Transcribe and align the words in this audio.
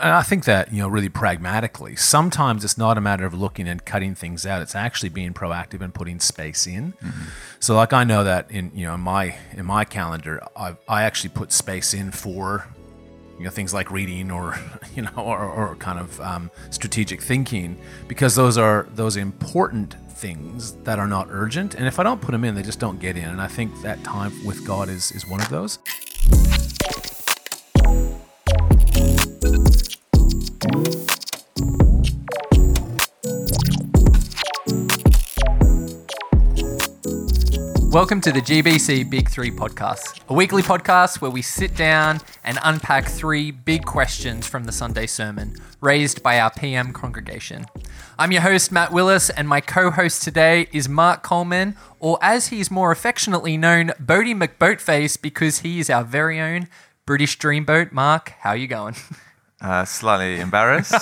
And 0.00 0.12
I 0.12 0.22
think 0.22 0.44
that, 0.44 0.72
you 0.72 0.78
know, 0.78 0.88
really 0.88 1.08
pragmatically, 1.08 1.96
sometimes 1.96 2.64
it's 2.64 2.78
not 2.78 2.96
a 2.96 3.00
matter 3.00 3.26
of 3.26 3.34
looking 3.34 3.68
and 3.68 3.84
cutting 3.84 4.14
things 4.14 4.46
out. 4.46 4.62
It's 4.62 4.74
actually 4.74 5.10
being 5.10 5.34
proactive 5.34 5.80
and 5.80 5.92
putting 5.92 6.20
space 6.20 6.66
in. 6.66 6.94
So 7.60 7.74
like 7.74 7.92
I 7.92 8.04
know 8.04 8.24
that 8.24 8.50
in, 8.50 8.72
you 8.74 8.86
know, 8.86 8.94
in 8.94 9.00
my 9.00 9.36
in 9.52 9.66
my 9.66 9.84
calendar, 9.84 10.42
I 10.56 10.76
I 10.88 11.02
actually 11.02 11.30
put 11.30 11.52
space 11.52 11.94
in 11.94 12.10
for 12.10 12.66
you 13.38 13.44
know 13.44 13.50
things 13.50 13.74
like 13.74 13.90
reading 13.90 14.30
or 14.30 14.56
you 14.94 15.02
know 15.02 15.10
or, 15.16 15.38
or 15.40 15.76
kind 15.76 15.98
of 15.98 16.20
um, 16.20 16.50
strategic 16.70 17.20
thinking 17.20 17.76
because 18.06 18.34
those 18.34 18.56
are 18.56 18.86
those 18.94 19.16
important 19.16 19.96
things 20.10 20.74
that 20.84 21.00
are 21.00 21.08
not 21.08 21.26
urgent 21.30 21.74
and 21.74 21.88
if 21.88 21.98
i 21.98 22.04
don't 22.04 22.20
put 22.20 22.30
them 22.30 22.44
in 22.44 22.54
they 22.54 22.62
just 22.62 22.78
don't 22.78 23.00
get 23.00 23.16
in 23.16 23.24
and 23.24 23.40
i 23.40 23.48
think 23.48 23.82
that 23.82 24.02
time 24.04 24.32
with 24.44 24.64
god 24.64 24.88
is 24.88 25.10
is 25.10 25.26
one 25.26 25.40
of 25.40 25.48
those 25.48 25.80
Welcome 37.92 38.22
to 38.22 38.32
the 38.32 38.40
GBC 38.40 39.10
Big 39.10 39.28
Three 39.28 39.50
podcast, 39.50 40.22
a 40.30 40.32
weekly 40.32 40.62
podcast 40.62 41.20
where 41.20 41.30
we 41.30 41.42
sit 41.42 41.76
down 41.76 42.20
and 42.42 42.58
unpack 42.62 43.04
three 43.04 43.50
big 43.50 43.84
questions 43.84 44.46
from 44.46 44.64
the 44.64 44.72
Sunday 44.72 45.06
sermon 45.06 45.56
raised 45.82 46.22
by 46.22 46.40
our 46.40 46.50
PM 46.50 46.94
congregation. 46.94 47.66
I'm 48.18 48.32
your 48.32 48.40
host, 48.40 48.72
Matt 48.72 48.92
Willis, 48.92 49.28
and 49.28 49.46
my 49.46 49.60
co 49.60 49.90
host 49.90 50.22
today 50.22 50.68
is 50.72 50.88
Mark 50.88 51.22
Coleman, 51.22 51.76
or 52.00 52.18
as 52.22 52.46
he's 52.46 52.70
more 52.70 52.92
affectionately 52.92 53.58
known, 53.58 53.88
Boaty 54.02 54.34
McBoatface, 54.34 55.20
because 55.20 55.58
he 55.58 55.78
is 55.78 55.90
our 55.90 56.02
very 56.02 56.40
own 56.40 56.68
British 57.04 57.38
dreamboat. 57.38 57.92
Mark, 57.92 58.32
how 58.38 58.54
you 58.54 58.68
going? 58.68 58.96
Uh, 59.62 59.84
slightly 59.84 60.40
embarrassed 60.40 60.92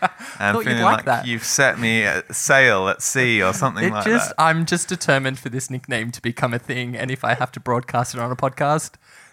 and 0.38 0.56
feeling 0.62 0.80
like 0.82 0.98
like 0.98 1.04
that. 1.04 1.26
you've 1.26 1.42
set 1.44 1.80
me 1.80 2.04
at 2.04 2.32
sail 2.32 2.88
at 2.88 3.02
sea 3.02 3.42
or 3.42 3.52
something 3.52 3.84
It 3.86 3.92
like 3.92 4.04
just, 4.04 4.28
that. 4.28 4.40
I'm 4.40 4.66
just 4.66 4.88
determined 4.88 5.40
for 5.40 5.48
this 5.48 5.68
nickname 5.68 6.12
to 6.12 6.22
become 6.22 6.54
a 6.54 6.60
thing, 6.60 6.96
and 6.96 7.10
if 7.10 7.24
I 7.24 7.34
have 7.34 7.50
to 7.52 7.60
broadcast 7.60 8.14
it 8.14 8.20
on 8.20 8.30
a 8.30 8.36
podcast, 8.36 8.92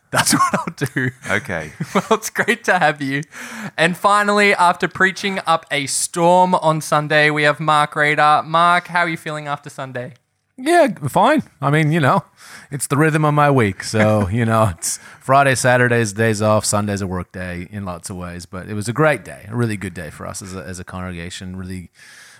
that's 0.09 0.33
what 0.39 0.53
I'll 0.55 0.73
do. 0.95 1.11
Okay. 1.29 1.71
Well, 1.93 2.05
it's 2.11 2.29
great 2.31 2.63
to 2.65 2.79
have 2.79 3.01
you. 3.01 3.21
And 3.77 3.95
finally, 3.95 4.53
after 4.55 4.87
preaching 4.87 5.39
up 5.45 5.65
a 5.69 5.85
storm 5.85 6.55
on 6.55 6.81
Sunday, 6.81 7.29
we 7.29 7.43
have 7.43 7.59
Mark 7.59 7.95
Rader. 7.95 8.41
Mark, 8.43 8.87
how 8.87 9.01
are 9.01 9.09
you 9.09 9.17
feeling 9.17 9.47
after 9.47 9.69
Sunday? 9.69 10.13
Yeah 10.63 10.87
fine 11.07 11.43
i 11.61 11.69
mean 11.69 11.91
you 11.91 11.99
know 11.99 12.23
it's 12.71 12.87
the 12.87 12.97
rhythm 12.97 13.25
of 13.25 13.33
my 13.33 13.49
week 13.49 13.83
so 13.83 14.27
you 14.31 14.45
know 14.45 14.71
it's 14.75 14.97
friday 15.19 15.55
saturdays 15.55 16.13
days 16.13 16.41
off 16.41 16.65
sunday's 16.65 17.01
a 17.01 17.07
work 17.07 17.31
day 17.31 17.67
in 17.71 17.85
lots 17.85 18.09
of 18.09 18.15
ways 18.15 18.45
but 18.45 18.67
it 18.67 18.73
was 18.73 18.87
a 18.87 18.93
great 18.93 19.23
day 19.23 19.45
a 19.49 19.55
really 19.55 19.77
good 19.77 19.93
day 19.93 20.09
for 20.09 20.25
us 20.25 20.41
as 20.41 20.55
a, 20.55 20.59
as 20.63 20.79
a 20.79 20.83
congregation 20.83 21.55
really 21.55 21.89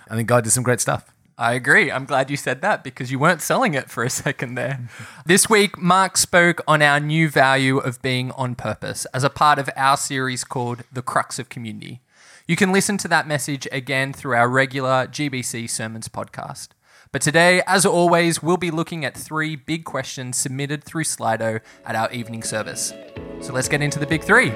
i 0.08 0.14
think 0.14 0.28
god 0.28 0.44
did 0.44 0.50
some 0.50 0.62
great 0.64 0.80
stuff 0.80 1.12
I 1.38 1.54
agree. 1.54 1.90
I'm 1.90 2.04
glad 2.04 2.30
you 2.30 2.36
said 2.36 2.60
that 2.62 2.84
because 2.84 3.10
you 3.10 3.18
weren't 3.18 3.40
selling 3.40 3.74
it 3.74 3.90
for 3.90 4.04
a 4.04 4.10
second 4.10 4.54
there. 4.54 4.88
this 5.26 5.48
week, 5.48 5.78
Mark 5.78 6.16
spoke 6.16 6.60
on 6.68 6.82
our 6.82 7.00
new 7.00 7.28
value 7.28 7.78
of 7.78 8.00
being 8.02 8.30
on 8.32 8.54
purpose 8.54 9.06
as 9.06 9.24
a 9.24 9.30
part 9.30 9.58
of 9.58 9.68
our 9.74 9.96
series 9.96 10.44
called 10.44 10.84
The 10.92 11.02
Crux 11.02 11.38
of 11.38 11.48
Community. 11.48 12.00
You 12.46 12.54
can 12.54 12.72
listen 12.72 12.98
to 12.98 13.08
that 13.08 13.26
message 13.26 13.66
again 13.72 14.12
through 14.12 14.36
our 14.36 14.48
regular 14.48 15.06
GBC 15.06 15.70
Sermons 15.70 16.08
podcast. 16.08 16.68
But 17.12 17.20
today, 17.20 17.60
as 17.66 17.84
always, 17.84 18.42
we'll 18.42 18.56
be 18.56 18.70
looking 18.70 19.04
at 19.04 19.14
three 19.14 19.54
big 19.54 19.84
questions 19.84 20.38
submitted 20.38 20.82
through 20.82 21.04
Slido 21.04 21.60
at 21.84 21.94
our 21.94 22.10
evening 22.10 22.42
service. 22.42 22.94
So 23.42 23.52
let's 23.52 23.68
get 23.68 23.82
into 23.82 23.98
the 23.98 24.06
big 24.06 24.24
three. 24.24 24.48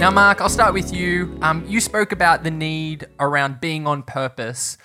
Now, 0.00 0.10
Mark, 0.10 0.40
I'll 0.40 0.48
start 0.48 0.74
with 0.74 0.92
you. 0.92 1.38
Um, 1.42 1.64
you 1.68 1.80
spoke 1.80 2.10
about 2.10 2.42
the 2.42 2.50
need 2.50 3.06
around 3.20 3.60
being 3.60 3.86
on 3.86 4.02
purpose. 4.02 4.78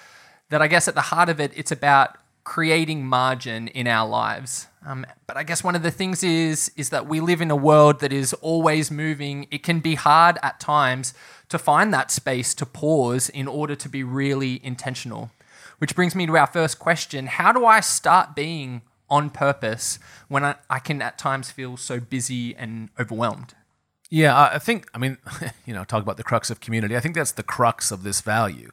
That 0.49 0.61
I 0.61 0.67
guess 0.67 0.87
at 0.87 0.93
the 0.93 1.01
heart 1.01 1.27
of 1.27 1.39
it, 1.39 1.53
it's 1.55 1.71
about 1.71 2.17
creating 2.43 3.05
margin 3.05 3.67
in 3.67 3.87
our 3.87 4.07
lives. 4.07 4.67
Um, 4.85 5.05
but 5.27 5.37
I 5.37 5.43
guess 5.43 5.63
one 5.63 5.75
of 5.75 5.83
the 5.83 5.91
things 5.91 6.23
is 6.23 6.71
is 6.75 6.89
that 6.89 7.07
we 7.07 7.19
live 7.19 7.41
in 7.41 7.51
a 7.51 7.55
world 7.55 7.99
that 7.99 8.11
is 8.11 8.33
always 8.33 8.89
moving. 8.89 9.47
It 9.51 9.63
can 9.63 9.79
be 9.79 9.95
hard 9.95 10.39
at 10.41 10.59
times 10.59 11.13
to 11.49 11.59
find 11.59 11.93
that 11.93 12.09
space 12.09 12.53
to 12.55 12.65
pause 12.65 13.29
in 13.29 13.47
order 13.47 13.75
to 13.75 13.89
be 13.89 14.03
really 14.03 14.59
intentional. 14.63 15.31
Which 15.77 15.95
brings 15.95 16.15
me 16.15 16.25
to 16.25 16.37
our 16.37 16.47
first 16.47 16.79
question: 16.79 17.27
How 17.27 17.51
do 17.51 17.65
I 17.65 17.79
start 17.79 18.35
being 18.35 18.81
on 19.09 19.29
purpose 19.29 19.99
when 20.29 20.43
I, 20.43 20.55
I 20.69 20.79
can 20.79 21.01
at 21.01 21.17
times 21.17 21.51
feel 21.51 21.77
so 21.77 21.99
busy 21.99 22.55
and 22.55 22.89
overwhelmed? 22.99 23.53
Yeah, 24.13 24.37
I 24.37 24.59
think, 24.59 24.89
I 24.93 24.97
mean, 24.97 25.17
you 25.65 25.73
know, 25.73 25.85
talk 25.85 26.03
about 26.03 26.17
the 26.17 26.23
crux 26.23 26.49
of 26.49 26.59
community. 26.59 26.97
I 26.97 26.99
think 26.99 27.15
that's 27.15 27.31
the 27.31 27.43
crux 27.43 27.91
of 27.91 28.03
this 28.03 28.19
value. 28.19 28.69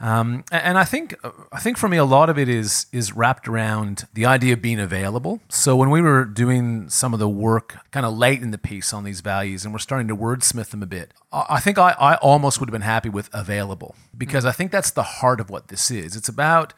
Um, 0.00 0.44
and 0.52 0.76
I 0.76 0.84
think, 0.84 1.14
I 1.50 1.58
think 1.60 1.78
for 1.78 1.88
me, 1.88 1.96
a 1.96 2.04
lot 2.04 2.28
of 2.28 2.38
it 2.38 2.46
is, 2.46 2.84
is 2.92 3.14
wrapped 3.14 3.48
around 3.48 4.06
the 4.12 4.26
idea 4.26 4.52
of 4.52 4.60
being 4.60 4.78
available. 4.78 5.40
So 5.48 5.76
when 5.76 5.88
we 5.88 6.02
were 6.02 6.26
doing 6.26 6.90
some 6.90 7.14
of 7.14 7.18
the 7.18 7.28
work 7.28 7.78
kind 7.90 8.04
of 8.04 8.18
late 8.18 8.42
in 8.42 8.50
the 8.50 8.58
piece 8.58 8.92
on 8.92 9.02
these 9.02 9.22
values 9.22 9.64
and 9.64 9.72
we're 9.72 9.78
starting 9.78 10.08
to 10.08 10.16
wordsmith 10.16 10.68
them 10.68 10.82
a 10.82 10.86
bit, 10.86 11.14
I 11.32 11.56
I 11.56 11.60
think 11.60 11.78
I, 11.78 11.96
I 11.98 12.16
almost 12.16 12.60
would 12.60 12.68
have 12.68 12.72
been 12.72 12.82
happy 12.82 13.08
with 13.08 13.30
available 13.32 13.94
because 14.16 14.44
I 14.44 14.52
think 14.52 14.72
that's 14.72 14.90
the 14.90 15.02
heart 15.02 15.40
of 15.40 15.48
what 15.48 15.68
this 15.68 15.90
is. 15.90 16.14
It's 16.16 16.28
about, 16.28 16.74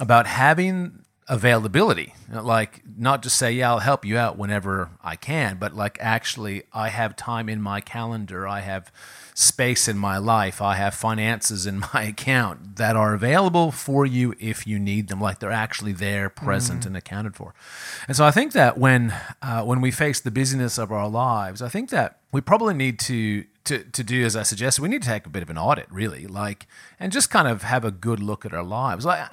about 0.00 0.26
having 0.26 1.04
availability. 1.28 2.14
Like 2.30 2.82
not 2.96 3.22
just 3.22 3.36
say 3.36 3.52
yeah 3.52 3.70
i'll 3.70 3.78
help 3.78 4.04
you 4.04 4.16
out 4.16 4.38
whenever 4.38 4.90
i 5.02 5.16
can 5.16 5.56
but 5.58 5.74
like 5.74 5.98
actually 6.00 6.62
i 6.72 6.88
have 6.88 7.16
time 7.16 7.48
in 7.48 7.60
my 7.60 7.80
calendar. 7.80 8.46
I 8.46 8.60
have 8.60 8.92
space 9.36 9.88
in 9.88 9.98
my 9.98 10.18
life. 10.18 10.62
I 10.62 10.76
have 10.76 10.94
finances 10.94 11.66
in 11.66 11.78
my 11.94 12.04
account 12.04 12.76
that 12.76 12.94
are 12.94 13.14
available 13.14 13.72
for 13.72 14.06
you 14.06 14.34
if 14.38 14.66
you 14.66 14.78
need 14.78 15.08
them. 15.08 15.20
Like 15.20 15.40
they're 15.40 15.50
actually 15.50 15.92
there 15.92 16.28
present 16.28 16.86
and 16.86 16.96
accounted 16.96 17.34
for. 17.34 17.54
And 18.06 18.16
so 18.16 18.24
i 18.24 18.30
think 18.30 18.52
that 18.52 18.78
when 18.78 19.14
uh, 19.42 19.62
when 19.62 19.80
we 19.80 19.90
face 19.90 20.20
the 20.20 20.30
busyness 20.30 20.78
of 20.78 20.92
our 20.92 21.08
lives 21.08 21.62
i 21.62 21.68
think 21.68 21.90
that 21.90 22.18
we 22.32 22.40
probably 22.40 22.74
need 22.74 22.98
to 23.00 23.44
to, 23.64 23.78
to 23.82 24.04
do 24.04 24.24
as 24.24 24.36
I 24.36 24.42
suggested, 24.42 24.82
we 24.82 24.88
need 24.88 25.02
to 25.02 25.08
take 25.08 25.26
a 25.26 25.30
bit 25.30 25.42
of 25.42 25.50
an 25.50 25.56
audit, 25.56 25.86
really, 25.90 26.26
like, 26.26 26.66
and 27.00 27.10
just 27.10 27.30
kind 27.30 27.48
of 27.48 27.62
have 27.62 27.84
a 27.84 27.90
good 27.90 28.20
look 28.20 28.44
at 28.44 28.52
our 28.52 28.62
lives. 28.62 29.06
Like, 29.06 29.26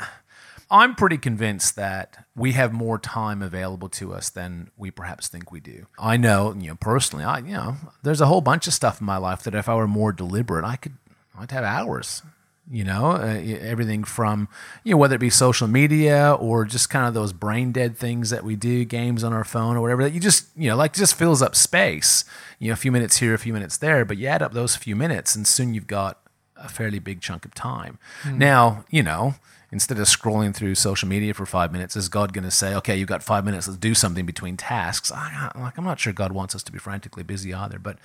I'm 0.71 0.95
pretty 0.95 1.17
convinced 1.17 1.75
that 1.75 2.25
we 2.33 2.53
have 2.53 2.71
more 2.71 2.97
time 2.97 3.41
available 3.41 3.89
to 3.89 4.13
us 4.13 4.29
than 4.29 4.71
we 4.77 4.89
perhaps 4.89 5.27
think 5.27 5.51
we 5.51 5.59
do. 5.59 5.85
I 5.99 6.15
know, 6.15 6.55
you 6.57 6.69
know, 6.69 6.75
personally, 6.75 7.25
I, 7.25 7.39
you 7.39 7.53
know, 7.53 7.75
there's 8.03 8.21
a 8.21 8.25
whole 8.25 8.39
bunch 8.39 8.67
of 8.67 8.73
stuff 8.73 9.01
in 9.01 9.05
my 9.05 9.17
life 9.17 9.43
that 9.43 9.53
if 9.53 9.67
I 9.67 9.75
were 9.75 9.87
more 9.87 10.13
deliberate, 10.13 10.63
I 10.63 10.77
could, 10.77 10.93
I'd 11.37 11.51
have 11.51 11.65
hours. 11.65 12.23
You 12.69 12.85
know, 12.85 13.11
uh, 13.11 13.41
everything 13.59 14.05
from, 14.05 14.47
you 14.85 14.91
know, 14.91 14.97
whether 14.97 15.15
it 15.15 15.19
be 15.19 15.29
social 15.29 15.67
media 15.67 16.37
or 16.39 16.63
just 16.63 16.89
kind 16.89 17.05
of 17.05 17.13
those 17.13 17.33
brain 17.33 17.73
dead 17.73 17.97
things 17.97 18.29
that 18.29 18.45
we 18.45 18.55
do, 18.55 18.85
games 18.85 19.25
on 19.25 19.33
our 19.33 19.43
phone 19.43 19.75
or 19.75 19.81
whatever, 19.81 20.03
that 20.03 20.13
you 20.13 20.21
just, 20.21 20.47
you 20.55 20.69
know, 20.69 20.77
like 20.77 20.93
just 20.93 21.15
fills 21.15 21.41
up 21.41 21.53
space. 21.53 22.23
You 22.59 22.67
know, 22.67 22.73
a 22.73 22.77
few 22.77 22.93
minutes 22.93 23.17
here, 23.17 23.33
a 23.33 23.39
few 23.39 23.51
minutes 23.51 23.75
there, 23.75 24.05
but 24.05 24.17
you 24.17 24.27
add 24.27 24.41
up 24.41 24.53
those 24.53 24.77
few 24.77 24.95
minutes 24.95 25.35
and 25.35 25.45
soon 25.45 25.73
you've 25.73 25.88
got 25.88 26.21
a 26.55 26.69
fairly 26.69 26.99
big 26.99 27.19
chunk 27.19 27.43
of 27.43 27.53
time. 27.53 27.99
Now, 28.25 28.85
you 28.89 29.03
know, 29.03 29.35
instead 29.71 29.97
of 29.97 30.05
scrolling 30.05 30.53
through 30.53 30.75
social 30.75 31.07
media 31.07 31.33
for 31.33 31.45
five 31.45 31.71
minutes, 31.71 31.95
is 31.95 32.09
God 32.09 32.33
going 32.33 32.43
to 32.43 32.51
say, 32.51 32.75
okay, 32.75 32.95
you've 32.97 33.07
got 33.07 33.23
five 33.23 33.45
minutes, 33.45 33.67
let's 33.67 33.77
do 33.79 33.95
something 33.95 34.25
between 34.25 34.57
tasks? 34.57 35.11
I, 35.11 35.51
like, 35.55 35.77
I'm 35.77 35.85
not 35.85 35.99
sure 35.99 36.11
God 36.11 36.33
wants 36.33 36.55
us 36.55 36.63
to 36.63 36.71
be 36.71 36.77
frantically 36.77 37.23
busy 37.23 37.53
either, 37.53 37.79
but 37.79 37.97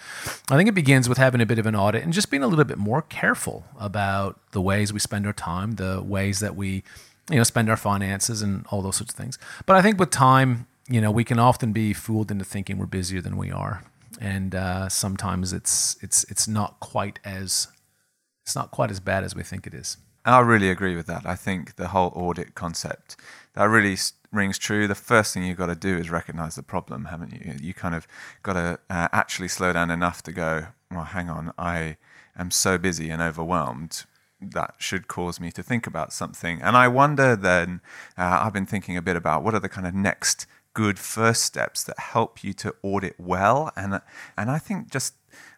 I 0.49 0.57
think 0.57 0.69
it 0.69 0.75
begins 0.75 1.09
with 1.09 1.19
having 1.19 1.41
a 1.41 1.47
bit 1.47 1.59
of 1.59 1.67
an 1.67 1.75
audit 1.75 2.05
and 2.05 2.13
just 2.13 2.31
being 2.31 2.45
a 2.45 2.47
little 2.47 2.65
bit 2.65 2.79
more 2.79 3.03
careful 3.03 3.65
about 3.79 4.39
the 4.53 4.61
ways 4.61 4.93
we 4.93 5.01
spend 5.01 5.27
our 5.27 5.33
time, 5.33 5.73
the 5.73 6.01
ways 6.03 6.39
that 6.41 6.55
we, 6.55 6.85
you 7.31 7.37
know, 7.37 7.45
spend 7.45 7.69
our 7.69 7.77
finances 7.77 8.43
and 8.43 8.65
all 8.71 8.81
those 8.83 8.97
sorts 8.97 9.13
of 9.13 9.19
things. 9.19 9.39
But 9.67 9.77
I 9.77 9.83
think 9.83 9.99
with 9.99 10.11
time, 10.11 10.69
you 10.89 11.01
know, 11.01 11.11
we 11.11 11.25
can 11.25 11.41
often 11.41 11.73
be 11.73 11.93
fooled 11.93 12.31
into 12.31 12.45
thinking 12.45 12.79
we're 12.79 12.87
busier 12.87 13.21
than 13.21 13.37
we 13.37 13.51
are. 13.51 13.83
And 14.21 14.55
uh, 14.55 14.89
sometimes 14.89 15.53
it's 15.53 15.99
it's 16.01 16.25
it's 16.31 16.49
not 16.49 16.81
quite 16.81 17.19
as 17.25 17.69
it's 18.45 18.55
not 18.55 18.71
quite 18.71 18.91
as 18.91 19.01
bad 19.01 19.25
as 19.25 19.35
we 19.35 19.43
think 19.43 19.67
it 19.67 19.75
is. 19.75 19.99
I 20.27 20.41
really 20.41 20.71
agree 20.71 20.97
with 20.97 21.07
that. 21.07 21.25
I 21.25 21.37
think 21.37 21.77
the 21.77 21.89
whole 21.89 22.13
audit 22.15 22.55
concept 22.55 23.17
that 23.55 23.65
really 23.65 23.97
rings 24.33 24.59
true. 24.59 24.87
The 24.87 24.95
first 24.95 25.33
thing 25.33 25.45
you've 25.45 25.57
got 25.57 25.67
to 25.67 25.75
do 25.75 25.97
is 25.97 26.11
recognize 26.11 26.57
the 26.57 26.63
problem, 26.63 27.07
haven't 27.07 27.33
you? 27.33 27.55
You 27.61 27.75
kind 27.75 27.95
of 27.95 28.07
got 28.43 28.53
to 28.55 28.79
uh, 28.91 29.09
actually 29.13 29.49
slow 29.49 29.73
down 29.73 29.91
enough 29.91 30.23
to 30.25 30.33
go, 30.33 30.67
well, 30.91 31.05
hang 31.05 31.31
on, 31.31 31.53
I 31.57 31.97
am 32.37 32.51
so 32.51 32.77
busy 32.77 33.09
and 33.09 33.23
overwhelmed. 33.23 34.05
That 34.41 34.75
should 34.79 35.09
cause 35.09 35.41
me 35.41 35.51
to 35.53 35.63
think 35.63 35.87
about 35.87 36.13
something. 36.13 36.61
And 36.61 36.77
I 36.77 36.89
wonder 36.89 37.35
then, 37.35 37.81
uh, 38.19 38.41
I've 38.43 38.53
been 38.53 38.67
thinking 38.67 38.97
a 38.97 39.03
bit 39.03 39.17
about 39.17 39.43
what 39.43 39.55
are 39.55 39.61
the 39.61 39.69
kind 39.69 39.87
of 39.87 39.95
next 39.95 40.47
good 40.75 40.99
first 40.99 41.43
steps 41.43 41.83
that 41.85 41.99
help 41.99 42.45
you 42.45 42.53
to 42.53 42.75
audit 42.83 43.15
well. 43.19 43.73
And, 43.77 44.03
and 44.37 44.51
I 44.51 44.59
think 44.59 44.91
just 44.91 45.15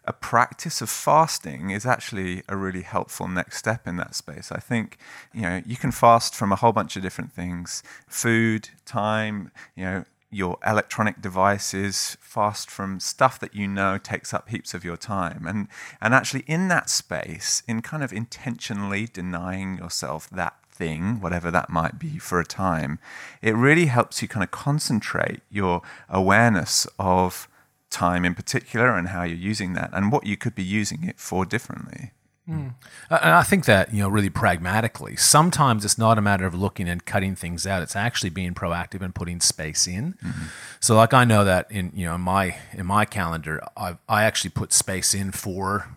a 0.09 0.13
practice 0.13 0.81
of 0.81 0.89
fasting 0.89 1.69
is 1.69 1.85
actually 1.85 2.41
a 2.49 2.57
really 2.57 2.81
helpful 2.81 3.27
next 3.27 3.57
step 3.57 3.87
in 3.87 3.95
that 3.97 4.15
space. 4.15 4.51
I 4.51 4.59
think 4.59 4.97
you 5.31 5.43
know 5.43 5.61
you 5.65 5.77
can 5.77 5.91
fast 5.91 6.33
from 6.35 6.51
a 6.51 6.55
whole 6.55 6.71
bunch 6.71 6.95
of 6.95 7.03
different 7.03 7.31
things: 7.31 7.83
food, 8.07 8.69
time, 8.85 9.51
you 9.75 9.83
know, 9.83 10.05
your 10.31 10.57
electronic 10.65 11.21
devices, 11.21 12.17
fast 12.21 12.71
from 12.71 12.99
stuff 12.99 13.39
that 13.39 13.55
you 13.55 13.67
know 13.67 13.97
takes 13.99 14.33
up 14.33 14.49
heaps 14.49 14.73
of 14.73 14.83
your 14.83 14.97
time. 14.97 15.45
And, 15.47 15.67
and 16.01 16.13
actually, 16.13 16.43
in 16.47 16.69
that 16.69 16.89
space, 16.89 17.63
in 17.67 17.81
kind 17.81 18.03
of 18.03 18.13
intentionally 18.13 19.07
denying 19.11 19.77
yourself 19.77 20.29
that 20.31 20.55
thing, 20.71 21.19
whatever 21.19 21.51
that 21.51 21.69
might 21.69 21.99
be 21.99 22.17
for 22.17 22.39
a 22.39 22.45
time, 22.45 22.99
it 23.41 23.55
really 23.55 23.87
helps 23.87 24.21
you 24.21 24.27
kind 24.27 24.43
of 24.43 24.51
concentrate 24.51 25.41
your 25.51 25.81
awareness 26.09 26.87
of 26.97 27.47
time 27.89 28.25
in 28.25 28.35
particular 28.35 28.95
and 28.95 29.09
how 29.09 29.23
you're 29.23 29.37
using 29.37 29.73
that 29.73 29.89
and 29.93 30.11
what 30.11 30.25
you 30.25 30.37
could 30.37 30.55
be 30.55 30.63
using 30.63 31.03
it 31.03 31.19
for 31.19 31.45
differently. 31.45 32.11
Mm. 32.49 32.73
And 33.11 33.33
I 33.33 33.43
think 33.43 33.65
that, 33.65 33.93
you 33.93 33.99
know, 34.01 34.09
really 34.09 34.29
pragmatically, 34.29 35.15
sometimes 35.15 35.85
it's 35.85 35.99
not 35.99 36.17
a 36.17 36.21
matter 36.21 36.47
of 36.47 36.55
looking 36.55 36.89
and 36.89 37.05
cutting 37.05 37.35
things 37.35 37.67
out. 37.67 37.83
It's 37.83 37.95
actually 37.95 38.31
being 38.31 38.55
proactive 38.55 39.01
and 39.01 39.13
putting 39.13 39.39
space 39.39 39.85
in. 39.85 40.13
Mm-hmm. 40.13 40.45
So 40.79 40.95
like 40.95 41.13
I 41.13 41.25
know 41.25 41.43
that 41.45 41.71
in, 41.71 41.91
you 41.93 42.05
know, 42.05 42.15
in 42.15 42.21
my 42.21 42.57
in 42.73 42.87
my 42.87 43.05
calendar, 43.05 43.61
I 43.77 43.97
I 44.07 44.23
actually 44.23 44.49
put 44.49 44.73
space 44.73 45.13
in 45.13 45.31
for 45.31 45.95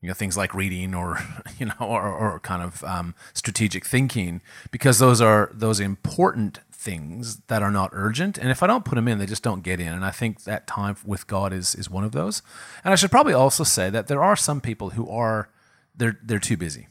you 0.00 0.08
know 0.08 0.14
things 0.14 0.36
like 0.36 0.54
reading 0.54 0.94
or 0.94 1.18
you 1.58 1.66
know 1.66 1.74
or, 1.80 2.02
or 2.02 2.40
kind 2.40 2.62
of 2.62 2.82
um, 2.84 3.14
strategic 3.34 3.86
thinking 3.86 4.40
because 4.70 4.98
those 4.98 5.20
are 5.20 5.50
those 5.52 5.78
important 5.78 6.58
things 6.82 7.36
that 7.46 7.62
are 7.62 7.70
not 7.70 7.90
urgent 7.92 8.36
and 8.36 8.50
if 8.50 8.62
i 8.62 8.66
don't 8.66 8.84
put 8.84 8.96
them 8.96 9.06
in 9.06 9.18
they 9.18 9.26
just 9.26 9.42
don't 9.42 9.62
get 9.62 9.78
in 9.78 9.88
and 9.88 10.04
i 10.04 10.10
think 10.10 10.42
that 10.42 10.66
time 10.66 10.96
with 11.04 11.26
god 11.28 11.52
is 11.52 11.74
is 11.76 11.88
one 11.88 12.02
of 12.02 12.10
those 12.10 12.42
and 12.84 12.92
i 12.92 12.96
should 12.96 13.10
probably 13.10 13.32
also 13.32 13.62
say 13.62 13.88
that 13.88 14.08
there 14.08 14.22
are 14.22 14.34
some 14.34 14.60
people 14.60 14.90
who 14.90 15.08
are 15.08 15.48
they're 15.94 16.18
they're 16.22 16.38
too 16.38 16.56
busy. 16.56 16.88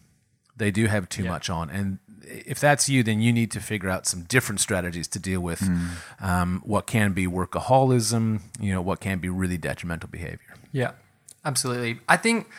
They 0.55 0.71
do 0.71 0.87
have 0.87 1.09
too 1.09 1.23
yeah. 1.23 1.29
much 1.29 1.49
on, 1.49 1.69
and 1.69 1.99
if 2.23 2.59
that's 2.59 2.87
you, 2.87 3.03
then 3.03 3.19
you 3.19 3.33
need 3.33 3.51
to 3.51 3.59
figure 3.59 3.89
out 3.89 4.05
some 4.05 4.23
different 4.23 4.61
strategies 4.61 5.07
to 5.09 5.19
deal 5.19 5.41
with 5.41 5.61
mm. 5.61 5.89
um, 6.19 6.61
what 6.63 6.87
can 6.87 7.13
be 7.13 7.25
workaholism. 7.25 8.41
You 8.59 8.73
know, 8.73 8.81
what 8.81 8.99
can 8.99 9.19
be 9.19 9.29
really 9.29 9.57
detrimental 9.57 10.09
behavior. 10.09 10.55
Yeah, 10.71 10.91
absolutely. 11.43 11.99
I 12.07 12.17
think 12.17 12.49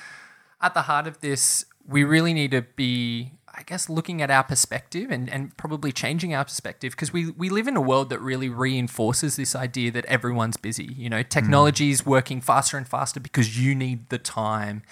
at 0.60 0.74
the 0.74 0.82
heart 0.82 1.06
of 1.06 1.20
this, 1.20 1.64
we 1.86 2.04
really 2.04 2.34
need 2.34 2.50
to 2.52 2.62
be 2.62 3.32
I 3.54 3.62
guess 3.64 3.88
looking 3.88 4.22
at 4.22 4.30
our 4.30 4.44
perspective 4.44 5.10
and, 5.10 5.28
and 5.28 5.56
probably 5.56 5.92
changing 5.92 6.34
our 6.34 6.44
perspective 6.44 6.92
because 6.92 7.12
we, 7.12 7.30
we 7.30 7.50
live 7.50 7.68
in 7.68 7.76
a 7.76 7.80
world 7.80 8.10
that 8.10 8.20
really 8.20 8.48
reinforces 8.48 9.36
this 9.36 9.54
idea 9.54 9.90
that 9.92 10.04
everyone's 10.06 10.56
busy. 10.56 10.94
You 10.96 11.10
know, 11.10 11.22
technology 11.22 11.90
is 11.90 12.02
mm. 12.02 12.06
working 12.06 12.40
faster 12.40 12.76
and 12.76 12.88
faster 12.88 13.20
because 13.20 13.58
you 13.58 13.74
need 13.74 14.08
the 14.08 14.18
time 14.18 14.82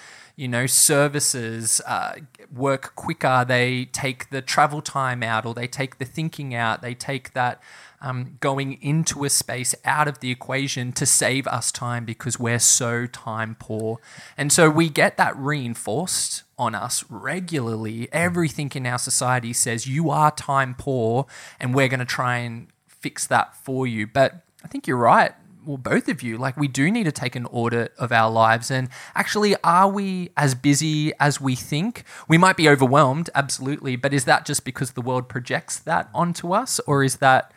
you 0.41 0.49
know, 0.49 0.67
services 0.67 1.83
uh, 1.87 2.15
work 2.51 2.95
quicker. 2.97 3.45
They 3.47 3.85
take 3.85 4.31
the 4.31 4.41
travel 4.41 4.81
time 4.81 5.23
out, 5.23 5.45
or 5.45 5.53
they 5.53 5.67
take 5.67 5.99
the 5.99 6.07
thinking 6.07 6.55
out. 6.55 6.81
They 6.81 6.95
take 6.95 7.35
that 7.35 7.61
um, 8.01 8.39
going 8.41 8.81
into 8.81 9.25
a 9.25 9.29
space 9.29 9.75
out 9.85 10.09
of 10.09 10.21
the 10.21 10.31
equation 10.31 10.93
to 10.93 11.05
save 11.05 11.47
us 11.47 11.71
time 11.71 12.07
because 12.07 12.41
we're 12.41 12.59
so 12.59 13.07
time 13.07 13.55
poor. 13.59 13.99
And 14.39 14.51
so 14.51 14.71
we 14.71 14.89
get 14.89 15.19
that 15.19 15.37
reinforced 15.37 16.45
on 16.61 16.75
us 16.77 17.05
regularly. 17.09 18.09
Everything 18.13 18.71
in 18.75 18.87
our 18.87 18.99
society 18.99 19.53
says 19.53 19.87
you 19.87 20.11
are 20.11 20.31
time 20.31 20.77
poor, 20.79 21.27
and 21.59 21.75
we're 21.75 21.89
going 21.89 22.01
to 22.01 22.07
try 22.07 22.37
and 22.37 22.69
fix 22.87 23.27
that 23.27 23.57
for 23.57 23.87
you. 23.87 24.07
But 24.07 24.45
I 24.63 24.69
think 24.69 24.87
you're 24.87 24.97
right 24.97 25.33
well, 25.65 25.77
both 25.77 26.09
of 26.09 26.23
you, 26.23 26.39
like 26.39 26.57
we 26.57 26.69
do 26.69 26.91
need 26.91 27.05
to 27.05 27.13
take 27.13 27.37
an 27.37 27.47
audit 27.47 27.93
of 27.99 28.13
our 28.13 28.31
lives. 28.31 28.71
And 28.71 28.89
actually, 29.15 29.55
are 29.63 29.89
we 29.89 30.31
as 30.37 30.55
busy 30.55 31.13
as 31.21 31.41
we 31.41 31.55
think? 31.55 32.05
We 32.29 32.39
might 32.39 32.57
be 32.57 32.69
overwhelmed, 32.69 33.31
absolutely. 33.35 33.97
But 33.97 34.15
is 34.15 34.25
that 34.25 34.47
just 34.47 34.65
because 34.65 34.93
the 34.93 35.01
world 35.01 35.29
projects 35.29 35.79
that 35.81 36.09
onto 36.15 36.53
us? 36.53 36.81
Or 36.87 37.05
is 37.05 37.17
that, 37.17 37.53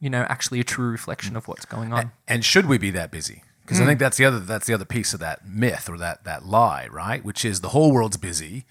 you 0.00 0.10
know, 0.10 0.22
actually 0.28 0.60
a 0.60 0.64
true 0.64 0.90
reflection 0.90 1.36
of 1.36 1.48
what's 1.48 1.64
going 1.64 1.92
on? 1.92 2.12
And 2.28 2.44
should 2.44 2.66
we 2.66 2.78
be 2.78 2.90
that 2.90 3.10
busy? 3.10 3.42
Because 3.70 3.78
mm. 3.78 3.82
I 3.82 3.84
hmm. 3.84 3.88
think 3.90 4.00
that's 4.00 4.16
the 4.16 4.24
other 4.24 4.40
that's 4.40 4.66
the 4.66 4.74
other 4.74 4.84
piece 4.84 5.14
of 5.14 5.20
that 5.20 5.46
myth 5.46 5.88
or 5.88 5.96
that 5.98 6.24
that 6.24 6.44
lie, 6.44 6.88
right? 6.90 7.24
Which 7.24 7.44
is 7.44 7.60
the 7.60 7.68
whole 7.68 7.92
world's 7.92 8.16
busy, 8.16 8.64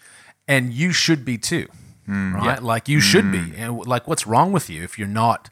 and 0.47 0.73
you 0.73 0.91
should 0.91 1.23
be 1.23 1.37
too, 1.37 1.67
mm. 2.07 2.33
right? 2.33 2.59
Yeah. 2.59 2.59
Like 2.61 2.89
you 2.89 2.97
mm. 2.97 3.01
should 3.01 3.31
be. 3.31 3.39
Hmm. 3.39 3.55
And 3.55 3.87
like, 3.87 4.07
what's 4.07 4.27
wrong 4.27 4.51
with 4.51 4.69
you 4.69 4.83
if 4.83 4.99
you're 4.99 5.07
not? 5.07 5.49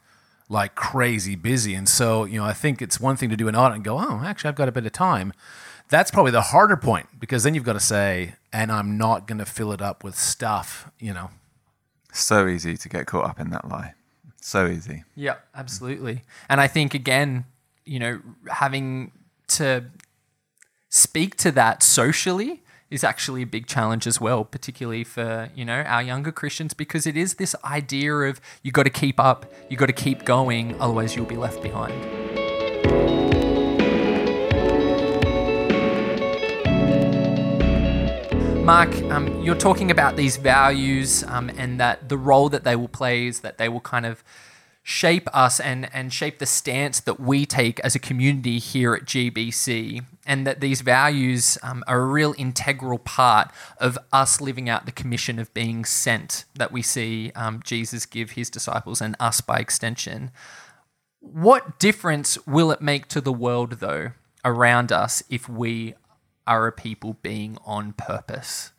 like 0.49 0.75
crazy 0.75 1.35
busy. 1.35 1.73
And 1.73 1.87
so, 1.87 2.23
you 2.23 2.39
know, 2.39 2.45
I 2.45 2.53
think 2.53 2.81
it's 2.81 2.99
one 2.99 3.17
thing 3.17 3.29
to 3.29 3.37
do 3.37 3.47
an 3.47 3.55
audit 3.55 3.75
and 3.75 3.83
go, 3.83 3.99
oh, 3.99 4.21
actually, 4.23 4.49
I've 4.49 4.55
got 4.55 4.69
a 4.69 4.71
bit 4.71 4.85
of 4.85 4.93
time. 4.93 5.33
That's 5.89 6.11
probably 6.11 6.31
the 6.31 6.41
harder 6.41 6.77
point 6.77 7.07
because 7.19 7.43
then 7.43 7.55
you've 7.55 7.63
got 7.63 7.73
to 7.73 7.79
say, 7.79 8.35
and 8.51 8.71
I'm 8.71 8.97
not 8.97 9.27
going 9.27 9.39
to 9.39 9.45
fill 9.45 9.71
it 9.71 9.81
up 9.81 10.03
with 10.03 10.17
stuff, 10.17 10.89
you 10.99 11.13
know. 11.13 11.31
So 12.11 12.47
easy 12.47 12.77
to 12.77 12.89
get 12.89 13.05
caught 13.05 13.29
up 13.29 13.39
in 13.39 13.49
that 13.51 13.67
lie. 13.67 13.93
So 14.41 14.67
easy. 14.67 15.03
Yeah, 15.15 15.35
absolutely. 15.53 16.23
And 16.49 16.61
I 16.61 16.67
think, 16.67 16.93
again, 16.93 17.45
you 17.85 17.99
know, 17.99 18.21
having 18.49 19.11
to 19.49 19.85
speak 20.89 21.35
to 21.37 21.51
that 21.51 21.83
socially 21.83 22.63
is 22.89 23.03
actually 23.03 23.41
a 23.41 23.45
big 23.45 23.67
challenge 23.67 24.07
as 24.07 24.21
well, 24.21 24.45
particularly 24.45 25.03
for 25.03 25.49
you 25.53 25.65
know 25.65 25.81
our 25.81 26.01
younger 26.01 26.31
Christians, 26.31 26.73
because 26.73 27.05
it 27.05 27.17
is 27.17 27.35
this 27.35 27.55
idea 27.63 28.13
of 28.13 28.39
you 28.63 28.71
got 28.71 28.83
to 28.83 28.89
keep 28.89 29.19
up, 29.19 29.51
you 29.69 29.77
got 29.77 29.87
to 29.87 29.93
keep 29.93 30.23
going, 30.25 30.79
otherwise 30.79 31.15
you'll 31.15 31.25
be 31.25 31.37
left 31.37 31.61
behind. 31.61 31.93
Mark, 38.65 38.93
um, 39.03 39.41
you're 39.41 39.55
talking 39.55 39.91
about 39.91 40.17
these 40.17 40.35
values 40.35 41.23
um, 41.29 41.49
and 41.57 41.79
that 41.79 42.09
the 42.09 42.17
role 42.17 42.49
that 42.49 42.65
they 42.65 42.75
will 42.75 42.89
play 42.89 43.25
is 43.25 43.39
that 43.39 43.57
they 43.57 43.69
will 43.69 43.79
kind 43.79 44.05
of 44.05 44.25
shape 44.89 45.27
us 45.33 45.59
and, 45.59 45.93
and 45.93 46.13
shape 46.13 46.39
the 46.39 46.45
stance 46.45 47.01
that 47.01 47.19
we 47.19 47.45
take 47.45 47.77
as 47.81 47.93
a 47.93 47.99
community 47.99 48.57
here 48.57 48.93
at 48.93 49.03
GBC 49.03 50.01
and 50.25 50.47
that 50.47 50.61
these 50.61 50.79
values 50.79 51.57
um, 51.61 51.83
are 51.89 51.99
a 51.99 52.05
real 52.05 52.33
integral 52.37 52.97
part 52.97 53.51
of 53.81 53.99
us 54.13 54.39
living 54.39 54.69
out 54.69 54.85
the 54.85 54.91
commission 54.93 55.39
of 55.39 55.53
being 55.53 55.83
sent 55.83 56.45
that 56.55 56.71
we 56.71 56.81
see 56.81 57.33
um, 57.35 57.59
Jesus 57.65 58.05
give 58.05 58.31
his 58.31 58.49
disciples 58.49 59.01
and 59.01 59.17
us 59.19 59.41
by 59.41 59.57
extension. 59.57 60.31
What 61.19 61.79
difference 61.79 62.37
will 62.47 62.71
it 62.71 62.79
make 62.79 63.09
to 63.09 63.19
the 63.19 63.33
world, 63.33 63.81
though, 63.81 64.11
around 64.45 64.93
us 64.93 65.21
if 65.29 65.49
we 65.49 65.95
are 66.47 66.65
a 66.65 66.71
people 66.71 67.17
being 67.21 67.57
on 67.65 67.91
purpose? 67.91 68.71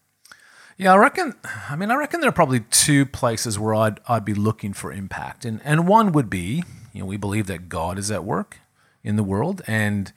Yeah, 0.79 0.93
I 0.93 0.97
reckon. 0.97 1.35
I 1.69 1.75
mean, 1.75 1.91
I 1.91 1.97
reckon 1.97 2.21
there 2.21 2.29
are 2.29 2.33
probably 2.33 2.61
two 2.61 3.05
places 3.05 3.59
where 3.59 3.75
I'd 3.75 3.99
I'd 4.09 4.25
be 4.25 4.33
looking 4.33 4.73
for 4.73 4.93
impact, 4.93 5.45
and 5.45 5.61
and 5.65 5.89
one 5.89 6.13
would 6.13 6.31
be, 6.31 6.63
you 6.93 7.01
know, 7.01 7.07
we 7.07 7.17
believe 7.17 7.49
that 7.49 7.69
God 7.69 7.99
is 7.99 8.13
at 8.13 8.23
work 8.23 8.59
in 9.03 9.17
the 9.17 9.25
world, 9.25 9.61
and 9.67 10.13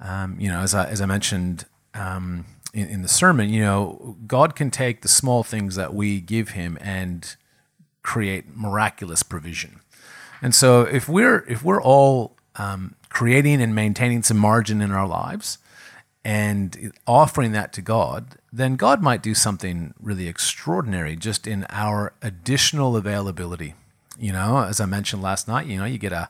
um, 0.00 0.36
you 0.40 0.48
know, 0.48 0.60
as 0.60 0.74
I, 0.74 0.86
as 0.86 1.00
I 1.00 1.06
mentioned 1.06 1.64
um, 1.94 2.44
in, 2.74 2.88
in, 2.88 3.02
the 3.02 3.08
sermon, 3.08 3.50
you 3.50 3.60
know, 3.60 4.16
God 4.26 4.56
can 4.56 4.70
take 4.70 5.02
the 5.02 5.08
small 5.08 5.44
things 5.44 5.76
that 5.76 5.94
we 5.94 6.20
give 6.20 6.50
Him 6.50 6.76
and 6.80 7.36
create 8.02 8.56
miraculous 8.56 9.22
provision. 9.22 9.80
And 10.42 10.56
so, 10.56 10.82
if 10.82 11.08
we're 11.08 11.44
if 11.48 11.62
we're 11.62 11.80
all 11.80 12.36
um, 12.56 12.96
creating 13.10 13.62
and 13.62 13.76
maintaining 13.76 14.24
some 14.24 14.38
margin 14.38 14.80
in 14.80 14.90
our 14.90 15.06
lives 15.06 15.58
and 16.24 16.92
offering 17.06 17.52
that 17.52 17.72
to 17.74 17.82
God, 17.82 18.36
then 18.52 18.76
God 18.76 19.02
might 19.02 19.22
do 19.22 19.34
something 19.34 19.94
really 20.00 20.28
extraordinary 20.28 21.16
just 21.16 21.46
in 21.46 21.66
our 21.70 22.12
additional 22.20 22.96
availability. 22.96 23.74
You 24.18 24.32
know, 24.32 24.64
as 24.64 24.80
I 24.80 24.86
mentioned 24.86 25.22
last 25.22 25.48
night, 25.48 25.66
you 25.66 25.78
know, 25.78 25.86
you 25.86 25.98
get 25.98 26.12
a 26.12 26.28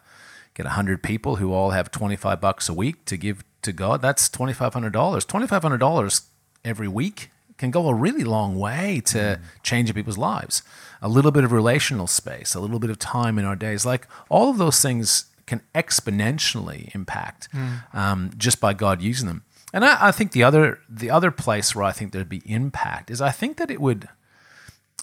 get 0.54 0.66
100 0.66 1.02
people 1.02 1.37
who 1.37 1.52
all 1.52 1.70
have 1.70 1.90
25 1.90 2.40
bucks 2.40 2.68
a 2.68 2.75
week 2.75 3.04
to 3.06 3.16
give 3.16 3.44
to 3.62 3.73
God, 3.73 4.02
that's 4.02 4.28
$2,500. 4.28 4.92
$2,500 4.92 6.23
every 6.64 6.88
week 6.88 7.30
can 7.59 7.70
go 7.70 7.88
a 7.88 7.94
really 7.94 8.25
long 8.25 8.59
way 8.59 9.02
to 9.04 9.18
mm. 9.18 9.40
changing 9.62 9.94
people's 9.94 10.18
lives. 10.18 10.62
A 11.02 11.09
little 11.09 11.30
bit 11.30 11.44
of 11.44 11.52
relational 11.52 12.06
space, 12.06 12.54
a 12.54 12.61
little 12.61 12.78
bit 12.78 12.90
of 12.90 12.99
time 12.99 13.38
in 13.38 13.44
our 13.44 13.56
days, 13.56 13.85
like 13.85 14.06
all 14.28 14.50
of 14.50 14.59
those 14.59 14.80
things 14.80 15.26
can 15.47 15.61
exponentially 15.75 16.94
impact 16.94 17.49
mm. 17.52 17.82
um, 17.94 18.30
just 18.37 18.61
by 18.61 18.73
God 18.73 19.02
using 19.02 19.26
them. 19.26 19.42
And 19.72 19.84
I, 19.84 20.08
I, 20.08 20.12
think 20.12 20.32
the 20.32 20.42
other 20.42 20.80
the 20.88 21.10
other 21.10 21.30
place 21.30 21.74
where 21.74 21.84
I 21.84 21.92
think 21.92 22.12
there'd 22.12 22.28
be 22.28 22.42
impact 22.44 23.10
is 23.10 23.20
I 23.20 23.30
think 23.30 23.56
that 23.58 23.70
it 23.70 23.80
would 23.80 24.08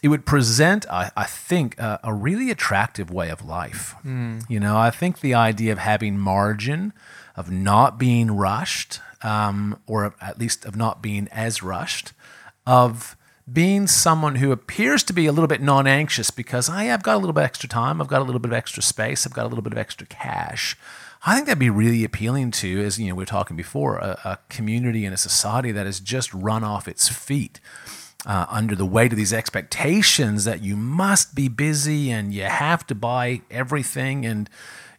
it 0.03 0.09
would 0.09 0.25
present 0.25 0.85
I, 0.89 1.11
I 1.15 1.23
think 1.23 1.79
a, 1.79 1.99
a, 2.03 2.13
really 2.13 2.51
attractive 2.51 3.09
way 3.09 3.29
of 3.29 3.45
life. 3.45 3.95
Mm. 4.05 4.43
You 4.49 4.59
know, 4.59 4.77
I 4.77 4.91
think 4.91 5.21
the 5.21 5.33
idea 5.33 5.71
of 5.71 5.79
having 5.79 6.17
margin 6.17 6.93
of 7.35 7.51
not 7.51 7.97
being 7.97 8.31
rushed, 8.31 8.99
um, 9.21 9.79
or 9.87 10.15
at 10.19 10.39
least 10.39 10.65
of 10.65 10.75
not 10.75 11.01
being 11.01 11.27
as 11.31 11.63
rushed, 11.63 12.13
of 12.65 13.15
being 13.51 13.87
someone 13.87 14.35
who 14.35 14.51
appears 14.51 15.03
to 15.03 15.13
be 15.13 15.25
a 15.25 15.31
little 15.31 15.47
bit 15.47 15.61
non-anxious 15.61 16.31
because 16.31 16.67
I 16.67 16.85
have 16.85 17.03
got 17.03 17.15
a 17.15 17.19
little 17.19 17.33
bit 17.33 17.43
extra 17.43 17.69
time, 17.69 18.01
I've 18.01 18.07
got 18.07 18.21
a 18.21 18.25
little 18.25 18.39
bit 18.39 18.51
of 18.51 18.57
extra 18.57 18.83
space, 18.83 19.25
I've 19.25 19.33
got 19.33 19.45
a 19.45 19.47
little 19.49 19.61
bit 19.61 19.71
of 19.71 19.79
extra 19.79 20.05
cash. 20.07 20.75
I 21.27 21.35
think 21.35 21.47
that'd 21.47 21.59
be 21.59 21.69
really 21.69 22.05
appealing 22.05 22.51
to, 22.51 22.85
as 22.85 22.97
you 22.97 23.09
know, 23.09 23.15
we 23.15 23.23
were 23.23 23.25
talking 23.25 23.57
before, 23.57 23.97
a, 23.97 24.17
a 24.23 24.39
community 24.47 25.03
and 25.03 25.13
a 25.13 25.17
society 25.17 25.73
that 25.73 25.85
has 25.85 25.99
just 25.99 26.33
run 26.33 26.63
off 26.63 26.87
its 26.87 27.09
feet. 27.09 27.59
Uh, 28.25 28.45
under 28.49 28.75
the 28.75 28.85
weight 28.85 29.13
of 29.13 29.17
these 29.17 29.31
expectations 29.31 30.43
that 30.43 30.61
you 30.61 30.75
must 30.75 31.35
be 31.35 31.47
busy 31.47 32.11
and 32.11 32.33
you 32.33 32.43
have 32.43 32.85
to 32.85 32.95
buy 32.95 33.41
everything 33.51 34.25
and 34.25 34.49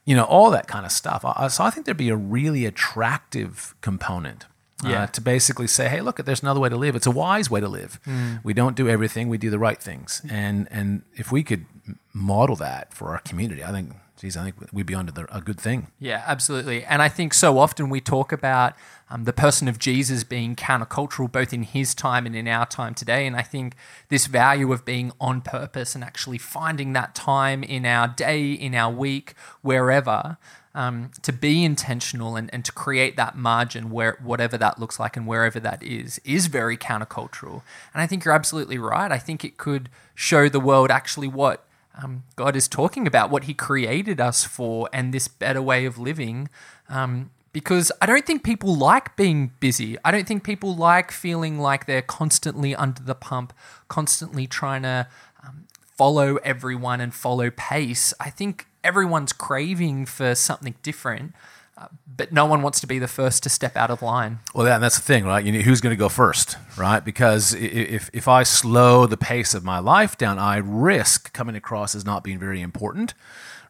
you 0.06 0.14
know 0.14 0.25
all 0.25 0.50
that 0.50 0.66
kind 0.66 0.87
of 0.87 0.92
stuff. 0.92 1.25
Uh, 1.25 1.49
so 1.49 1.64
I 1.64 1.70
think 1.70 1.85
there'd 1.85 1.97
be 1.97 2.08
a 2.11 2.16
really 2.16 2.64
attractive 2.64 3.75
component 3.82 4.47
uh, 4.85 5.08
to 5.08 5.20
basically 5.20 5.66
say, 5.66 5.88
hey, 5.88 6.00
look, 6.00 6.25
there's 6.25 6.42
another 6.42 6.61
way 6.61 6.68
to 6.68 6.76
live. 6.76 6.94
It's 6.94 7.08
a 7.08 7.11
wise 7.11 7.50
way 7.50 7.61
to 7.61 7.68
live. 7.68 7.99
We 8.44 8.54
don't 8.54 8.76
do 8.76 8.88
everything; 8.88 9.28
we 9.28 9.37
do 9.37 9.50
the 9.50 9.58
right 9.58 9.82
things. 9.82 10.23
And 10.30 10.68
and 10.70 11.02
if 11.14 11.32
we 11.32 11.42
could 11.42 11.66
model 12.14 12.56
that 12.56 12.94
for 12.94 13.08
our 13.11 13.18
community, 13.18 13.64
I 13.64 13.73
think, 13.73 13.92
geez, 14.18 14.37
I 14.37 14.44
think 14.44 14.56
we'd 14.72 14.87
be 14.87 14.94
onto 14.94 15.12
the, 15.12 15.26
a 15.34 15.40
good 15.40 15.60
thing. 15.60 15.88
Yeah, 16.00 16.22
absolutely. 16.26 16.84
And 16.84 17.00
I 17.00 17.08
think 17.08 17.32
so 17.32 17.58
often 17.58 17.88
we 17.88 18.00
talk 18.00 18.32
about 18.32 18.75
um, 19.08 19.25
the 19.25 19.32
person 19.32 19.68
of 19.68 19.78
Jesus 19.78 20.25
being 20.25 20.56
countercultural, 20.56 21.30
both 21.30 21.52
in 21.52 21.62
his 21.62 21.94
time 21.94 22.26
and 22.26 22.34
in 22.34 22.48
our 22.48 22.66
time 22.66 22.94
today. 22.94 23.26
And 23.26 23.37
I 23.37 23.42
think 23.42 23.76
this 24.08 24.26
value 24.26 24.72
of 24.72 24.84
being 24.84 25.12
on 25.20 25.40
purpose 25.40 25.94
and 25.94 26.02
actually 26.02 26.38
finding 26.38 26.92
that 26.94 27.14
time 27.14 27.62
in 27.62 27.87
our 27.87 28.08
day, 28.08 28.52
in 28.52 28.75
our 28.75 28.92
week, 28.92 29.34
wherever, 29.62 30.37
um, 30.75 31.12
to 31.22 31.32
be 31.32 31.64
intentional 31.64 32.37
and, 32.37 32.52
and 32.52 32.64
to 32.64 32.72
create 32.72 33.16
that 33.16 33.37
margin 33.37 33.90
where 33.90 34.18
whatever 34.22 34.58
that 34.58 34.80
looks 34.80 34.98
like 34.98 35.16
and 35.16 35.26
wherever 35.26 35.60
that 35.60 35.82
is, 35.82 36.20
is 36.25 36.48
very 36.48 36.76
countercultural. 36.76 37.62
And 37.94 38.02
I 38.02 38.06
think 38.06 38.25
you're 38.25 38.34
absolutely 38.34 38.78
right. 38.78 39.12
I 39.12 39.18
think 39.18 39.44
it 39.44 39.56
could 39.56 39.88
show 40.14 40.48
the 40.48 40.60
world 40.60 40.90
actually 40.90 41.28
what 41.28 41.67
um, 42.02 42.25
God 42.37 42.57
is 42.57 42.69
talking 42.69 43.07
about, 43.07 43.31
what 43.31 43.45
He 43.45 43.55
created 43.55 44.21
us 44.21 44.45
for, 44.45 44.88
and 44.93 45.12
this 45.12 45.28
better 45.28 45.61
way 45.61 45.85
of 45.85 45.99
living. 45.99 46.49
Um, 46.88 47.31
because 47.52 47.90
I 48.00 48.07
don't 48.07 48.25
think 48.25 48.45
people 48.45 48.75
like 48.75 49.17
being 49.17 49.52
busy. 49.59 49.97
I 50.05 50.11
don't 50.11 50.26
think 50.26 50.45
people 50.45 50.76
like 50.76 51.11
feeling 51.11 51.59
like 51.59 51.87
they're 51.87 52.02
constantly 52.02 52.75
under 52.75 53.02
the 53.02 53.14
pump, 53.14 53.52
constantly 53.88 54.47
trying 54.47 54.83
to 54.83 55.09
um, 55.45 55.67
follow 55.97 56.37
everyone 56.37 57.00
and 57.00 57.12
follow 57.12 57.50
pace. 57.50 58.14
I 58.21 58.31
think 58.31 58.67
everyone's 58.85 59.33
craving 59.33 60.07
for 60.07 60.35
something 60.35 60.75
different, 60.83 61.35
but 62.06 62.32
no 62.32 62.47
one 62.47 62.62
wants 62.62 62.80
to 62.80 62.87
be 62.87 62.99
the 62.99 63.08
first 63.08 63.42
to 63.44 63.49
step 63.49 63.76
out 63.76 63.90
of 63.90 64.02
line. 64.02 64.40
Well, 64.54 64.66
and 64.66 64.82
that's 64.82 64.97
the 64.97 65.02
thing, 65.02 65.25
right? 65.25 65.44
You 65.44 65.52
know, 65.52 65.61
who's 65.61 65.80
going 65.80 65.92
to 65.94 65.99
go 65.99 66.08
first, 66.08 66.56
right? 66.76 67.04
Because 67.04 67.54
if 67.54 68.11
if 68.12 68.26
I 68.26 68.42
slow 68.42 69.06
the 69.06 69.16
pace 69.16 69.54
of 69.54 69.64
my 69.64 69.78
life 69.78 70.18
down, 70.18 70.38
I 70.38 70.56
risk 70.56 71.32
coming 71.32 71.54
across 71.54 71.94
as 71.94 72.04
not 72.04 72.25
being 72.25 72.38
very 72.38 72.61
important, 72.61 73.14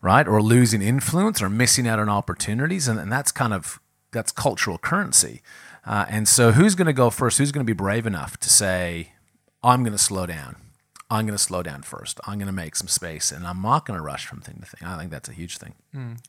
right? 0.00 0.27
Or 0.27 0.41
losing 0.43 0.81
influence 0.81 1.43
or 1.43 1.50
missing 1.50 1.87
out 1.87 1.99
on 1.99 2.09
opportunities, 2.09 2.88
and, 2.88 2.99
and 2.99 3.12
that's 3.12 3.33
kind 3.33 3.53
of 3.53 3.81
that's 4.12 4.33
cultural 4.33 4.79
currency. 4.79 5.43
Uh, 5.85 6.07
and 6.09 6.27
so, 6.27 6.53
who's 6.53 6.75
going 6.75 6.87
to 6.87 6.93
go 6.93 7.11
first? 7.11 7.38
Who's 7.38 7.53
going 7.53 7.65
to 7.67 7.71
be 7.71 7.77
brave 7.77 8.07
enough 8.07 8.38
to 8.38 8.49
say, 8.49 9.12
"I'm 9.62 9.83
going 9.83 9.93
to 9.93 9.99
slow 9.99 10.27
down. 10.27 10.57
I'm 11.11 11.27
going 11.27 11.37
to 11.37 11.43
slow 11.43 11.62
down 11.62 11.83
first. 11.83 12.21
I'm 12.27 12.38
going 12.38 12.47
to 12.47 12.53
make 12.53 12.77
some 12.77 12.88
space, 12.88 13.33
and 13.33 13.47
I'm 13.47 13.62
not 13.62 13.87
going 13.87 13.99
to 13.99 14.05
rush 14.05 14.27
from 14.27 14.41
thing 14.41 14.59
to 14.61 14.67
thing." 14.67 14.87
I 14.87 14.99
think 14.99 15.11
that's 15.11 15.29
a 15.29 15.33
huge 15.33 15.59
thing. 15.59 15.75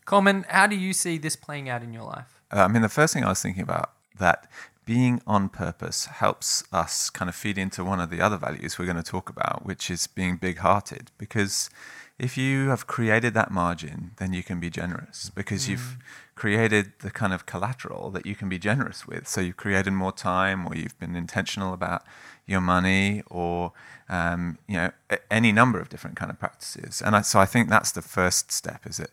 Coleman, 0.06 0.46
how 0.50 0.68
do 0.68 0.76
you 0.76 0.94
see 0.94 1.18
this 1.18 1.36
playing 1.36 1.70
out 1.70 1.84
in 1.84 1.94
your 1.94 2.04
life? 2.04 2.42
Uh, 2.52 2.62
I 2.62 2.68
mean, 2.68 2.82
the 2.82 2.90
first 2.90 3.14
thing 3.14 3.24
I 3.24 3.30
was 3.30 3.42
thinking 3.42 3.64
about 3.64 3.92
that 4.18 4.50
being 4.86 5.22
on 5.28 5.50
purpose 5.50 6.06
helps 6.06 6.64
us 6.74 7.10
kind 7.12 7.30
of 7.30 7.36
feed 7.36 7.58
into 7.58 7.84
one 7.84 8.00
of 8.00 8.10
the 8.10 8.22
other 8.22 8.38
values 8.38 8.80
we're 8.80 8.86
going 8.86 8.98
to 8.98 9.04
talk 9.04 9.30
about, 9.30 9.64
which 9.64 9.92
is 9.92 10.08
being 10.08 10.36
big-hearted. 10.36 11.12
Because 11.18 11.70
if 12.18 12.38
you 12.38 12.70
have 12.70 12.88
created 12.88 13.34
that 13.36 13.52
margin, 13.52 14.12
then 14.18 14.34
you 14.34 14.42
can 14.44 14.60
be 14.60 14.70
generous 14.70 15.30
because 15.30 15.70
you've 15.70 15.98
created 16.40 16.94
the 17.00 17.12
kind 17.12 17.34
of 17.34 17.46
collateral 17.46 18.10
that 18.12 18.26
you 18.26 18.34
can 18.34 18.48
be 18.48 18.58
generous 18.58 19.06
with. 19.06 19.28
So 19.28 19.42
you've 19.42 19.58
created 19.58 19.92
more 19.92 20.14
time, 20.14 20.66
or 20.66 20.74
you've 20.74 20.98
been 20.98 21.16
intentional 21.16 21.74
about 21.74 22.02
your 22.48 22.62
money, 22.62 23.22
or 23.30 23.74
um, 24.08 24.58
you 24.66 24.78
know 24.78 24.92
any 25.30 25.52
number 25.52 25.80
of 25.80 25.90
different 25.90 26.16
kind 26.16 26.32
of 26.32 26.40
practices. 26.40 27.02
And 27.06 27.16
I, 27.18 27.22
so 27.22 27.40
I 27.40 27.46
think 27.46 27.70
that's 27.70 27.92
the 27.92 28.02
first 28.02 28.52
step. 28.52 28.88
Is 28.88 29.00
it? 29.00 29.12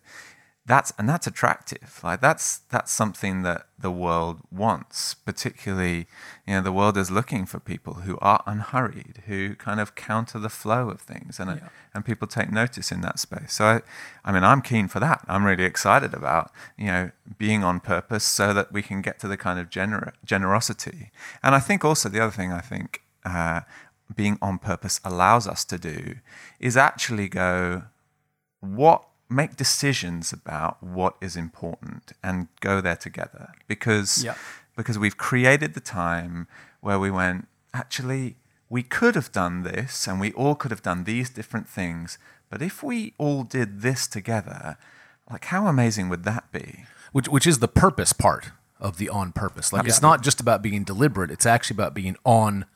That's 0.67 0.93
and 0.99 1.09
that's 1.09 1.27
attractive. 1.29 2.01
Like 2.03 2.21
that's 2.21 2.59
that's 2.71 2.91
something 2.91 3.43
that 3.43 3.67
the 3.79 3.91
world 3.91 4.41
wants 4.51 5.15
particularly 5.15 6.07
you 6.47 6.55
know 6.55 6.61
the 6.63 6.73
world 6.73 6.97
is 6.97 7.11
looking 7.11 7.45
for 7.47 7.61
people 7.61 7.95
who 8.05 8.19
are 8.21 8.43
unhurried 8.47 9.23
who 9.27 9.55
kind 9.55 9.79
of 9.81 9.95
counter 9.95 10.39
the 10.39 10.49
flow 10.49 10.89
of 10.91 11.01
things 11.01 11.39
and 11.39 11.51
Yeah. 11.51 11.69
and 11.95 12.05
people 12.05 12.27
take 12.27 12.51
notice 12.51 12.91
in 12.91 13.01
that 13.03 13.19
space. 13.19 13.53
So 13.53 13.65
I, 13.67 13.81
I 14.25 14.33
mean 14.33 14.43
i'm 14.45 14.61
keen 14.63 14.89
for 14.89 14.99
that. 15.01 15.25
I'm 15.29 15.45
really 15.45 15.65
excited 15.65 16.13
about 16.15 16.51
you 16.77 16.87
know 16.87 17.11
being 17.39 17.63
on 17.63 17.79
purpose 17.81 18.25
so 18.25 18.53
that 18.55 18.73
we 18.73 18.83
can 18.83 19.03
get 19.03 19.19
to 19.21 19.29
the 19.29 19.37
kind 19.37 19.59
of 19.61 19.71
gener- 19.71 20.13
generosity. 20.25 21.11
And 21.43 21.55
i 21.55 21.61
think 21.61 21.85
also 21.85 22.09
the 22.09 22.21
other 22.21 22.33
thing 22.33 22.53
i 22.53 22.61
think 22.61 23.03
uh, 23.25 23.61
being 24.15 24.39
on 24.41 24.59
purpose 24.59 25.01
allows 25.05 25.47
us 25.49 25.65
to 25.65 25.79
do 25.79 26.17
is 26.61 26.77
actually 26.77 27.29
go 27.29 27.83
what 28.61 29.05
make 29.29 29.57
decisions 29.57 30.33
about 30.33 30.83
what 30.83 31.17
is 31.21 31.37
important 31.37 32.13
and 32.23 32.49
go 32.61 32.81
there 32.81 32.97
together 32.97 33.53
because 33.67 34.23
Yeah. 34.25 34.35
because 34.77 34.99
we've 34.99 35.17
created 35.17 35.75
the 35.75 35.81
time 35.81 36.47
where 36.81 36.99
we 36.99 37.11
went 37.11 37.49
actually 37.75 38.37
we 38.69 38.83
could 38.83 39.15
have 39.15 39.33
done 39.33 39.63
this 39.63 40.07
and 40.07 40.21
we 40.21 40.33
all 40.33 40.55
could 40.55 40.71
have 40.71 40.83
done 40.83 41.05
these 41.05 41.29
different 41.31 41.69
things 41.69 42.19
but 42.51 42.63
if 42.63 42.83
we 42.83 43.15
all 43.19 43.43
did 43.43 43.81
this 43.83 44.07
together 44.07 44.77
like 45.31 45.47
how 45.47 45.67
amazing 45.67 46.09
would 46.09 46.25
that 46.25 46.51
be 46.53 46.85
which 47.13 47.29
which 47.29 47.47
is 47.47 47.59
the 47.59 47.69
purpose 47.69 48.13
part 48.13 48.51
of 48.79 48.99
the 48.99 49.09
on 49.09 49.33
purpose. 49.33 49.73
Like 49.73 49.87
it's 49.89 50.03
not 50.03 50.23
just 50.23 50.39
about 50.41 50.61
being 50.63 50.85
deliberate; 50.85 51.31
it's 51.31 51.47
actually 51.47 51.77
about 51.77 51.95
being 51.95 52.17
on 52.25 52.67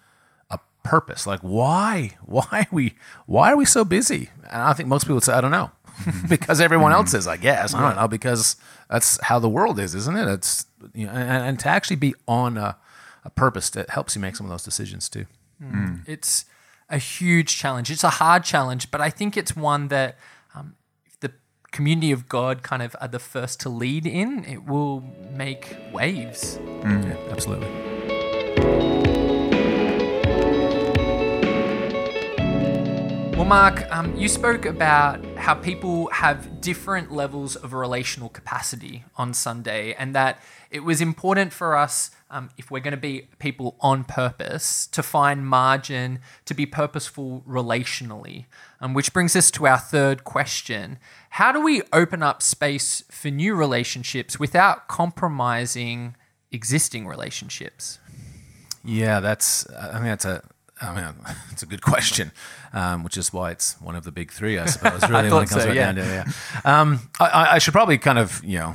a 0.51 0.59
purpose. 0.83 1.27
Like 1.27 1.41
why 1.41 2.17
why 2.25 2.67
we 2.71 2.95
why 3.27 3.53
are 3.53 3.57
we 3.57 3.65
so 3.67 3.85
busy? 3.85 4.31
And 4.51 4.63
I 4.63 4.73
think 4.73 4.89
most 4.89 5.05
people 5.05 5.17
would 5.17 5.25
say, 5.25 5.35
I 5.35 5.41
don't 5.41 5.51
know, 5.51 5.71
because 6.29 6.61
everyone 6.61 6.93
else 6.93 7.15
is. 7.15 7.27
I 7.27 7.37
guess 7.37 7.75
I 7.75 7.81
don't 7.81 7.97
know 7.97 8.09
because 8.09 8.57
that's 8.89 9.23
how 9.25 9.39
the 9.39 9.49
world 9.49 9.79
is, 9.79 9.95
isn't 9.95 10.17
it? 10.17 10.29
It's 10.29 10.67
you 10.95 11.07
know, 11.07 11.13
and, 11.13 11.45
and 11.45 11.61
to 11.61 11.69
actually 11.69 11.97
be 11.97 12.15
on 12.27 12.57
a, 12.57 12.77
a 13.25 13.31
purpose 13.31 13.71
that 13.71 13.91
helps 13.91 14.15
you 14.15 14.21
make 14.21 14.37
some 14.37 14.47
of 14.47 14.51
those 14.51 14.65
decisions 14.65 15.09
too. 15.09 15.27
Hmm. 15.63 15.97
It's 16.07 16.45
a 16.89 16.99
huge 16.99 17.57
challenge. 17.57 17.91
It's 17.91 18.05
a 18.05 18.11
hard 18.11 18.45
challenge, 18.45 18.91
but 18.91 19.01
I 19.01 19.11
think 19.11 19.37
it's 19.37 19.55
one 19.55 19.89
that 19.89 20.17
um, 20.55 20.75
if 21.05 21.21
the 21.21 21.33
community 21.71 22.13
of 22.13 22.29
God 22.29 22.63
kind 22.63 22.83
of 22.83 22.97
are 23.01 23.09
the 23.09 23.19
first 23.19 23.61
to 23.61 23.69
lead 23.69 24.07
in, 24.07 24.45
it 24.45 24.67
will 24.67 25.05
make 25.33 25.77
waves. 25.93 26.57
Hmm. 26.57 26.81
Hmm. 26.81 27.11
Yeah, 27.11 27.17
absolutely. 27.31 28.90
Well, 33.41 33.49
Mark, 33.49 33.91
um, 33.91 34.15
you 34.17 34.29
spoke 34.29 34.67
about 34.67 35.25
how 35.39 35.55
people 35.55 36.09
have 36.11 36.61
different 36.61 37.11
levels 37.11 37.57
of 37.57 37.73
relational 37.73 38.29
capacity 38.29 39.05
on 39.17 39.33
Sunday, 39.33 39.95
and 39.95 40.15
that 40.15 40.43
it 40.71 40.81
was 40.81 41.01
important 41.01 41.55
for 41.55 41.75
us, 41.75 42.11
um, 42.31 42.51
if 42.59 42.71
we're 42.71 42.81
going 42.81 42.91
to 42.91 42.99
be 42.99 43.29
people 43.39 43.77
on 43.81 44.05
purpose, 44.05 44.87
to 44.89 45.03
find 45.03 45.47
margin, 45.47 46.19
to 46.45 46.53
be 46.53 46.67
purposeful 46.67 47.43
relationally. 47.49 48.45
Um, 48.79 48.93
which 48.93 49.15
brings 49.15 49.35
us 49.35 49.51
to 49.53 49.67
our 49.67 49.79
third 49.79 50.23
question 50.23 50.99
How 51.31 51.51
do 51.51 51.63
we 51.63 51.81
open 51.95 52.23
up 52.23 52.43
space 52.43 53.05
for 53.11 53.31
new 53.31 53.55
relationships 53.55 54.39
without 54.39 54.87
compromising 54.87 56.15
existing 56.53 57.07
relationships? 57.07 58.01
Yeah, 58.85 59.21
that's. 59.21 59.67
I 59.75 59.95
mean, 59.95 60.09
that's 60.09 60.27
a. 60.27 60.43
I 60.81 60.95
mean, 60.95 61.15
it's 61.51 61.63
a 61.63 61.67
good 61.67 61.83
question, 61.83 62.33
um, 62.73 63.05
which 63.05 63.17
is 63.17 63.33
why 63.33 63.51
it's 63.51 63.81
one 63.81 63.97
of 63.97 64.05
the 64.05 64.13
big 64.13 64.31
three, 64.33 64.59
I 64.59 64.67
suppose. 64.67 65.03
Really, 65.11 65.31
when 65.31 65.43
it 65.45 65.49
comes 65.49 65.63
so, 65.63 65.69
right 65.69 65.77
yeah. 65.77 65.93
down 65.93 65.95
to 65.97 66.03
it. 66.03 66.27
Yeah. 66.65 66.81
Um, 66.81 67.01
I- 67.19 67.29
I, 67.29 67.55
I 67.55 67.59
should 67.59 67.73
probably 67.73 67.99
kind 67.99 68.19
of, 68.19 68.43
you 68.45 68.59
know, 68.59 68.75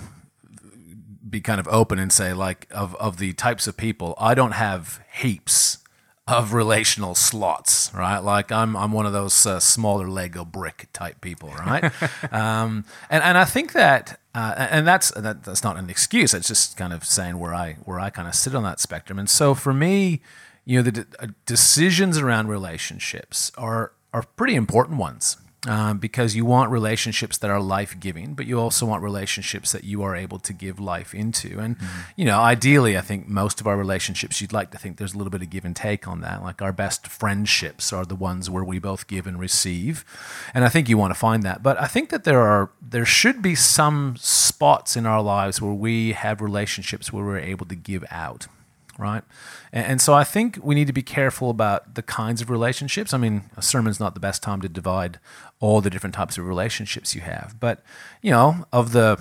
be 1.29 1.41
kind 1.41 1.59
of 1.59 1.67
open 1.67 1.99
and 1.99 2.11
say, 2.11 2.33
like, 2.33 2.67
of 2.71 2.95
of 2.95 3.17
the 3.17 3.33
types 3.33 3.67
of 3.67 3.75
people, 3.77 4.15
I 4.19 4.35
don't 4.35 4.53
have 4.53 5.01
heaps 5.13 5.79
of 6.27 6.53
relational 6.53 7.13
slots, 7.13 7.93
right? 7.93 8.19
Like, 8.19 8.51
I'm 8.51 8.75
I'm 8.75 8.91
one 8.91 9.05
of 9.05 9.13
those 9.13 9.45
uh, 9.45 9.59
smaller 9.59 10.07
Lego 10.07 10.43
brick 10.45 10.87
type 10.93 11.21
people, 11.21 11.49
right? 11.49 11.91
um, 12.31 12.85
and 13.09 13.23
and 13.23 13.37
I 13.37 13.45
think 13.45 13.73
that. 13.73 14.19
Uh, 14.33 14.67
and 14.69 14.85
that's 14.85 15.11
that, 15.11 15.45
that's 15.45 15.63
not 15.63 15.77
an 15.77 15.89
excuse. 15.89 16.33
It's 16.33 16.49
just 16.49 16.75
kind 16.75 16.91
of 16.91 17.05
saying 17.05 17.39
where 17.39 17.53
I 17.53 17.77
where 17.85 18.01
I 18.01 18.09
kind 18.09 18.27
of 18.27 18.35
sit 18.35 18.53
on 18.53 18.63
that 18.63 18.81
spectrum. 18.81 19.17
And 19.17 19.29
so 19.29 19.55
for 19.55 19.73
me, 19.73 20.21
you 20.65 20.77
know, 20.77 20.83
the 20.83 20.91
de- 20.91 21.05
uh, 21.19 21.27
decisions 21.45 22.17
around 22.17 22.47
relationships 22.47 23.51
are 23.57 23.91
are 24.11 24.23
pretty 24.35 24.55
important 24.55 24.99
ones. 24.99 25.37
um, 25.67 25.97
because 25.97 26.35
you 26.35 26.45
want 26.45 26.71
relationships 26.71 27.37
that 27.39 27.49
are 27.49 27.59
life 27.59 27.99
giving, 27.99 28.33
but 28.33 28.45
you 28.45 28.59
also 28.59 28.85
want 28.85 29.03
relationships 29.03 29.71
that 29.71 29.83
you 29.83 30.03
are 30.03 30.15
able 30.15 30.39
to 30.39 30.53
give 30.53 30.79
life 30.79 31.13
into. 31.13 31.59
And, 31.59 31.77
mm-hmm. 31.77 32.01
you 32.15 32.25
know, 32.25 32.39
ideally, 32.39 32.97
I 32.97 33.01
think 33.01 33.27
most 33.27 33.59
of 33.61 33.67
our 33.67 33.77
relationships, 33.77 34.41
you'd 34.41 34.53
like 34.53 34.71
to 34.71 34.77
think 34.77 34.97
there's 34.97 35.13
a 35.13 35.17
little 35.17 35.31
bit 35.31 35.41
of 35.41 35.49
give 35.49 35.65
and 35.65 35.75
take 35.75 36.07
on 36.07 36.21
that. 36.21 36.43
Like 36.43 36.61
our 36.61 36.71
best 36.71 37.07
friendships 37.07 37.91
are 37.91 38.05
the 38.05 38.15
ones 38.15 38.49
where 38.49 38.63
we 38.63 38.79
both 38.79 39.07
give 39.07 39.25
and 39.25 39.39
receive. 39.39 40.05
And 40.53 40.63
I 40.63 40.69
think 40.69 40.87
you 40.87 40.97
want 40.97 41.13
to 41.13 41.19
find 41.19 41.43
that. 41.43 41.63
But 41.63 41.79
I 41.79 41.87
think 41.87 42.09
that 42.09 42.23
there 42.23 42.41
are, 42.41 42.71
there 42.81 43.05
should 43.05 43.41
be 43.41 43.55
some 43.55 44.15
spots 44.19 44.95
in 44.95 45.05
our 45.05 45.21
lives 45.21 45.61
where 45.61 45.73
we 45.73 46.11
have 46.11 46.41
relationships 46.41 47.11
where 47.11 47.25
we're 47.25 47.39
able 47.39 47.65
to 47.65 47.75
give 47.75 48.05
out 48.11 48.47
right? 48.97 49.23
And, 49.71 49.85
and, 49.85 50.01
so 50.01 50.13
I 50.13 50.23
think 50.23 50.59
we 50.61 50.75
need 50.75 50.87
to 50.87 50.93
be 50.93 51.01
careful 51.01 51.49
about 51.49 51.95
the 51.95 52.01
kinds 52.01 52.41
of 52.41 52.49
relationships. 52.49 53.13
I 53.13 53.17
mean, 53.17 53.43
a 53.57 53.61
sermon's 53.61 53.99
not 53.99 54.13
the 54.13 54.19
best 54.19 54.41
time 54.41 54.61
to 54.61 54.69
divide 54.69 55.19
all 55.59 55.81
the 55.81 55.89
different 55.89 56.15
types 56.15 56.37
of 56.37 56.45
relationships 56.45 57.15
you 57.15 57.21
have, 57.21 57.55
but 57.59 57.83
you 58.21 58.31
know, 58.31 58.65
of 58.71 58.91
the 58.91 59.19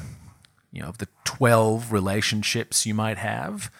you 0.74 0.82
know, 0.82 0.88
of 0.88 0.98
the 0.98 1.08
12 1.24 1.92
relationships 1.92 2.84
you 2.84 2.94
might 2.94 3.16
have, 3.16 3.70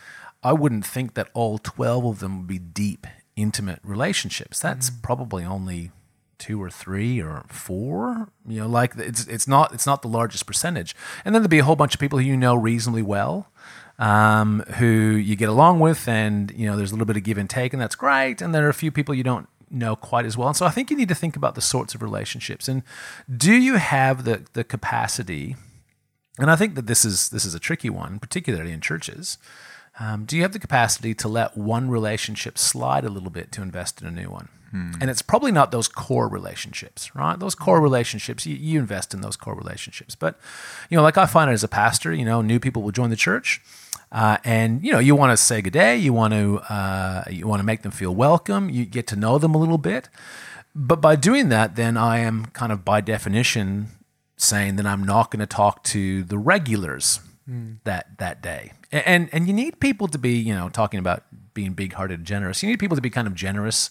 I 0.45 0.53
wouldn't 0.53 0.87
think 0.87 1.15
that 1.15 1.29
all 1.35 1.59
12 1.59 2.05
of 2.05 2.19
them 2.21 2.39
would 2.39 2.47
be 2.47 2.61
deep, 2.61 3.09
intimate 3.35 3.81
relationships. 3.83 4.61
That's 4.61 4.91
mm. 4.91 5.03
probably 5.03 5.45
only 5.45 5.91
two 6.39 6.63
or 6.63 6.69
three 6.69 7.23
or 7.23 7.45
four 7.49 8.29
you 8.47 8.61
know 8.61 8.67
like 8.67 8.93
it's 8.97 9.27
it's 9.29 9.47
not 9.47 9.73
it's 9.73 9.87
not 9.87 10.03
the 10.03 10.09
largest 10.09 10.45
percentage 10.47 10.95
and 11.25 11.33
then 11.35 11.41
there'd 11.41 11.51
be 11.51 11.61
a 11.61 11.65
whole 11.65 11.77
bunch 11.77 11.95
of 11.95 12.01
people 12.01 12.19
who 12.19 12.25
you 12.25 12.37
know 12.37 12.57
reasonably 12.57 13.03
well 13.03 13.51
um, 13.99 14.61
who 14.79 14.87
you 14.87 15.37
get 15.37 15.49
along 15.49 15.81
with, 15.81 16.09
and 16.09 16.51
you 16.57 16.67
know 16.67 16.77
there's 16.77 16.91
a 16.91 16.95
little 16.95 17.07
bit 17.07 17.17
of 17.17 17.23
give 17.23 17.39
and 17.39 17.49
take, 17.49 17.73
and 17.73 17.81
that's 17.81 17.95
great. 17.95 18.43
And 18.43 18.55
there 18.55 18.67
are 18.67 18.71
a 18.71 18.75
few 18.75 18.91
people 18.91 19.15
you 19.15 19.23
don't 19.23 19.49
know 19.71 19.97
quite 19.97 20.27
as 20.27 20.37
well. 20.37 20.49
And 20.49 20.57
so 20.57 20.67
I 20.67 20.71
think 20.71 20.91
you 20.91 20.97
need 20.97 21.09
to 21.09 21.15
think 21.15 21.37
about 21.37 21.55
the 21.55 21.61
sorts 21.61 21.95
of 21.95 22.03
relationships, 22.03 22.69
and 22.69 22.83
do 23.35 23.53
you 23.53 23.77
have 23.77 24.25
the 24.25 24.47
the 24.53 24.65
capacity? 24.65 25.57
And 26.39 26.51
I 26.51 26.57
think 26.57 26.75
that 26.75 26.87
this 26.87 27.05
is 27.05 27.31
this 27.31 27.45
is 27.45 27.55
a 27.55 27.61
tricky 27.61 27.91
one, 27.91 28.19
particularly 28.19 28.73
in 28.73 28.81
churches. 28.81 29.39
Um, 30.01 30.25
do 30.25 30.37
you 30.37 30.43
have 30.43 30.53
the 30.53 30.59
capacity 30.59 31.15
to 31.15 31.29
let 31.29 31.57
one 31.57 31.89
relationship 31.89 32.59
slide 32.59 33.05
a 33.05 33.09
little 33.09 33.31
bit 33.31 33.53
to 33.53 33.63
invest 33.63 34.03
in 34.03 34.09
a 34.09 34.11
new 34.11 34.29
one? 34.29 34.49
Hmm. 34.75 34.91
And 35.01 35.09
it's 35.09 35.23
probably 35.23 35.53
not 35.53 35.71
those 35.71 35.87
core 35.87 36.27
relationships, 36.27 37.15
right? 37.15 37.39
Those 37.39 37.55
core 37.55 37.81
relationships, 37.81 38.45
you, 38.45 38.57
you 38.57 38.81
invest 38.81 39.15
in 39.15 39.21
those 39.21 39.37
core 39.37 39.55
relationships. 39.55 40.17
But, 40.17 40.37
you 40.91 40.97
know, 40.97 41.03
like 41.05 41.17
I 41.17 41.27
find 41.27 41.49
it 41.49 41.55
as 41.55 41.63
a 41.63 41.69
pastor, 41.69 42.13
you 42.13 42.25
know, 42.25 42.43
new 42.43 42.59
people 42.59 42.83
will 42.83 42.91
join 42.91 43.11
the 43.11 43.17
church. 43.17 43.63
Uh, 44.15 44.39
and 44.45 44.85
you 44.85 44.93
know 44.93 45.01
you 45.01 45.17
want 45.17 45.33
to 45.33 45.37
say 45.37 45.61
good 45.61 45.73
day 45.73 45.97
you 45.97 46.13
want 46.13 46.33
to 46.33 46.61
uh, 46.73 47.25
you 47.29 47.49
want 47.49 47.59
to 47.59 47.65
make 47.65 47.83
them 47.83 47.91
feel 47.91 48.15
welcome 48.15 48.71
you 48.71 48.85
get 48.85 49.09
to 49.09 49.17
know 49.17 49.39
them 49.39 49.57
a 49.57 49.59
little 49.59 49.77
bit. 49.77 50.09
But 50.73 51.01
by 51.01 51.17
doing 51.17 51.49
that 51.49 51.75
then 51.75 51.97
i 51.97 52.19
am 52.19 52.47
kind 52.47 52.71
of 52.71 52.85
by 52.85 53.01
definition 53.01 53.89
saying 54.37 54.77
that 54.77 54.87
i'm 54.87 55.03
not 55.03 55.33
going 55.33 55.41
to 55.41 55.47
talk 55.47 55.83
to 55.85 56.23
the 56.23 56.39
regulars 56.39 57.19
mm. 57.51 57.79
that 57.83 58.19
that 58.19 58.41
day. 58.41 58.73
And, 58.93 59.29
and 59.33 59.49
you 59.49 59.53
need 59.53 59.81
people 59.81 60.07
to 60.07 60.19
be 60.19 60.37
you 60.37 60.55
know 60.55 60.69
talking 60.69 61.01
about 61.01 61.25
being 61.53 61.73
big-hearted 61.73 62.21
and 62.21 62.27
generous 62.27 62.63
you 62.63 62.69
need 62.69 62.79
people 62.79 62.97
to 62.97 63.03
be 63.03 63.11
kind 63.11 63.27
of 63.27 63.35
generous 63.35 63.91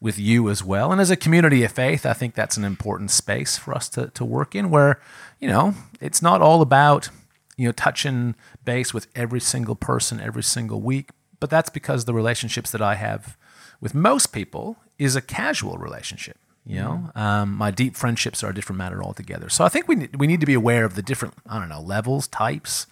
with 0.00 0.18
you 0.18 0.48
as 0.48 0.62
well. 0.62 0.92
And 0.92 1.00
as 1.00 1.10
a 1.10 1.16
community 1.16 1.64
of 1.64 1.72
faith 1.72 2.06
i 2.06 2.12
think 2.12 2.36
that's 2.36 2.56
an 2.56 2.64
important 2.64 3.10
space 3.10 3.58
for 3.58 3.74
us 3.74 3.88
to, 3.90 4.10
to 4.10 4.24
work 4.24 4.54
in 4.54 4.70
where 4.70 5.00
you 5.40 5.48
know 5.48 5.74
it's 6.00 6.22
not 6.22 6.40
all 6.40 6.62
about 6.62 7.10
you 7.56 7.66
know, 7.66 7.72
touching 7.72 8.34
base 8.66 8.92
with 8.92 9.06
every 9.14 9.40
single 9.40 9.74
person 9.74 10.20
every 10.20 10.42
single 10.42 10.82
week. 10.82 11.08
But 11.40 11.48
that's 11.48 11.70
because 11.70 12.04
the 12.04 12.12
relationships 12.12 12.70
that 12.72 12.82
I 12.82 12.96
have 12.96 13.38
with 13.80 13.94
most 13.94 14.26
people 14.26 14.76
is 14.98 15.16
a 15.16 15.22
casual 15.22 15.78
relationship. 15.78 16.36
You 16.66 16.80
know, 16.80 16.90
mm-hmm. 16.90 17.18
um, 17.18 17.54
my 17.54 17.70
deep 17.70 17.94
friendships 17.94 18.42
are 18.42 18.50
a 18.50 18.54
different 18.54 18.78
matter 18.78 19.02
altogether. 19.02 19.48
So 19.48 19.64
I 19.64 19.68
think 19.68 19.86
we 19.86 19.94
need, 19.94 20.16
we 20.16 20.26
need 20.26 20.40
to 20.40 20.46
be 20.46 20.54
aware 20.54 20.84
of 20.84 20.96
the 20.96 21.02
different 21.02 21.34
I 21.48 21.60
don't 21.60 21.68
know 21.68 21.80
levels, 21.80 22.26
types 22.26 22.88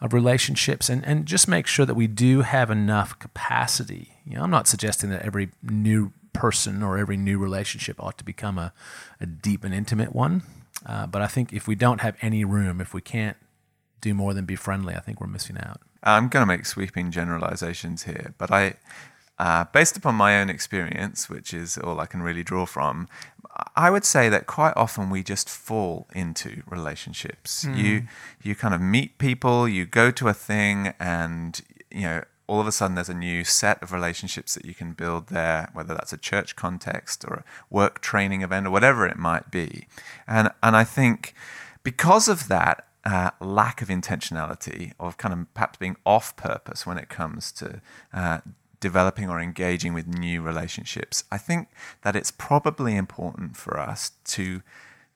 of 0.00 0.14
relationships, 0.14 0.88
and 0.88 1.04
and 1.04 1.26
just 1.26 1.46
make 1.46 1.66
sure 1.66 1.84
that 1.84 1.94
we 1.94 2.06
do 2.06 2.40
have 2.40 2.70
enough 2.70 3.18
capacity. 3.18 4.16
You 4.24 4.36
know, 4.36 4.44
I'm 4.44 4.50
not 4.50 4.66
suggesting 4.66 5.10
that 5.10 5.22
every 5.22 5.50
new 5.62 6.12
person 6.32 6.82
or 6.82 6.96
every 6.96 7.18
new 7.18 7.38
relationship 7.38 8.02
ought 8.02 8.16
to 8.16 8.24
become 8.24 8.56
a, 8.56 8.72
a 9.20 9.26
deep 9.26 9.62
and 9.62 9.74
intimate 9.74 10.14
one. 10.14 10.42
Uh, 10.86 11.06
but 11.06 11.20
I 11.20 11.26
think 11.26 11.52
if 11.52 11.68
we 11.68 11.74
don't 11.74 12.00
have 12.00 12.16
any 12.22 12.44
room, 12.44 12.80
if 12.80 12.94
we 12.94 13.02
can't 13.02 13.36
do 14.02 14.12
more 14.12 14.34
than 14.34 14.44
be 14.44 14.56
friendly, 14.56 14.94
I 14.94 15.00
think 15.00 15.20
we're 15.20 15.26
missing 15.26 15.56
out. 15.58 15.80
I'm 16.02 16.28
going 16.28 16.42
to 16.42 16.46
make 16.46 16.66
sweeping 16.66 17.10
generalizations 17.10 18.02
here, 18.02 18.34
but 18.36 18.50
I, 18.50 18.74
uh, 19.38 19.64
based 19.72 19.96
upon 19.96 20.16
my 20.16 20.38
own 20.40 20.50
experience, 20.50 21.30
which 21.30 21.54
is 21.54 21.78
all 21.78 22.00
I 22.00 22.06
can 22.06 22.22
really 22.22 22.42
draw 22.42 22.66
from, 22.66 23.08
I 23.76 23.90
would 23.90 24.04
say 24.04 24.28
that 24.28 24.46
quite 24.46 24.74
often 24.76 25.08
we 25.08 25.22
just 25.22 25.48
fall 25.48 26.08
into 26.14 26.62
relationships. 26.66 27.64
Mm. 27.64 27.76
You 27.76 28.02
you 28.42 28.54
kind 28.54 28.74
of 28.74 28.80
meet 28.80 29.18
people, 29.18 29.68
you 29.68 29.84
go 29.84 30.10
to 30.10 30.28
a 30.28 30.34
thing, 30.34 30.94
and 30.98 31.60
you 31.90 32.02
know 32.02 32.24
all 32.46 32.60
of 32.60 32.66
a 32.66 32.72
sudden 32.72 32.94
there's 32.94 33.08
a 33.08 33.14
new 33.14 33.44
set 33.44 33.82
of 33.82 33.92
relationships 33.92 34.54
that 34.54 34.64
you 34.64 34.74
can 34.74 34.92
build 34.92 35.28
there, 35.28 35.70
whether 35.74 35.94
that's 35.94 36.12
a 36.12 36.16
church 36.16 36.56
context 36.56 37.24
or 37.26 37.34
a 37.34 37.44
work 37.70 38.00
training 38.00 38.42
event 38.42 38.66
or 38.66 38.70
whatever 38.70 39.06
it 39.06 39.18
might 39.18 39.50
be. 39.50 39.86
And 40.26 40.50
and 40.62 40.74
I 40.74 40.84
think 40.84 41.34
because 41.82 42.28
of 42.28 42.48
that, 42.48 42.86
uh, 43.04 43.30
lack 43.40 43.82
of 43.82 43.88
intentionality, 43.88 44.92
of 45.00 45.16
kind 45.16 45.32
of 45.34 45.52
perhaps 45.54 45.78
being 45.78 45.96
off 46.06 46.36
purpose 46.36 46.86
when 46.86 46.98
it 46.98 47.08
comes 47.08 47.52
to 47.52 47.80
uh, 48.12 48.38
developing 48.82 49.30
or 49.30 49.40
engaging 49.40 49.94
with 49.94 50.06
new 50.06 50.42
relationships, 50.42 51.24
I 51.30 51.38
think 51.38 51.68
that 52.02 52.14
it's 52.14 52.30
probably 52.30 52.96
important 52.96 53.56
for 53.56 53.78
us 53.78 54.12
to 54.24 54.62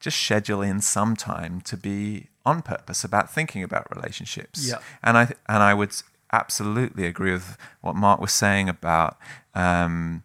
just 0.00 0.18
schedule 0.18 0.62
in 0.62 0.80
some 0.80 1.16
time 1.16 1.60
to 1.62 1.76
be 1.76 2.28
on 2.44 2.62
purpose 2.62 3.02
about 3.02 3.30
thinking 3.30 3.62
about 3.62 3.94
relationships. 3.94 4.68
Yeah. 4.68 4.78
And 5.02 5.18
I 5.18 5.34
and 5.48 5.62
I 5.62 5.74
would 5.74 5.94
absolutely 6.32 7.06
agree 7.06 7.32
with 7.32 7.56
what 7.80 7.96
Mark 7.96 8.20
was 8.20 8.32
saying 8.32 8.68
about 8.68 9.16
um, 9.54 10.22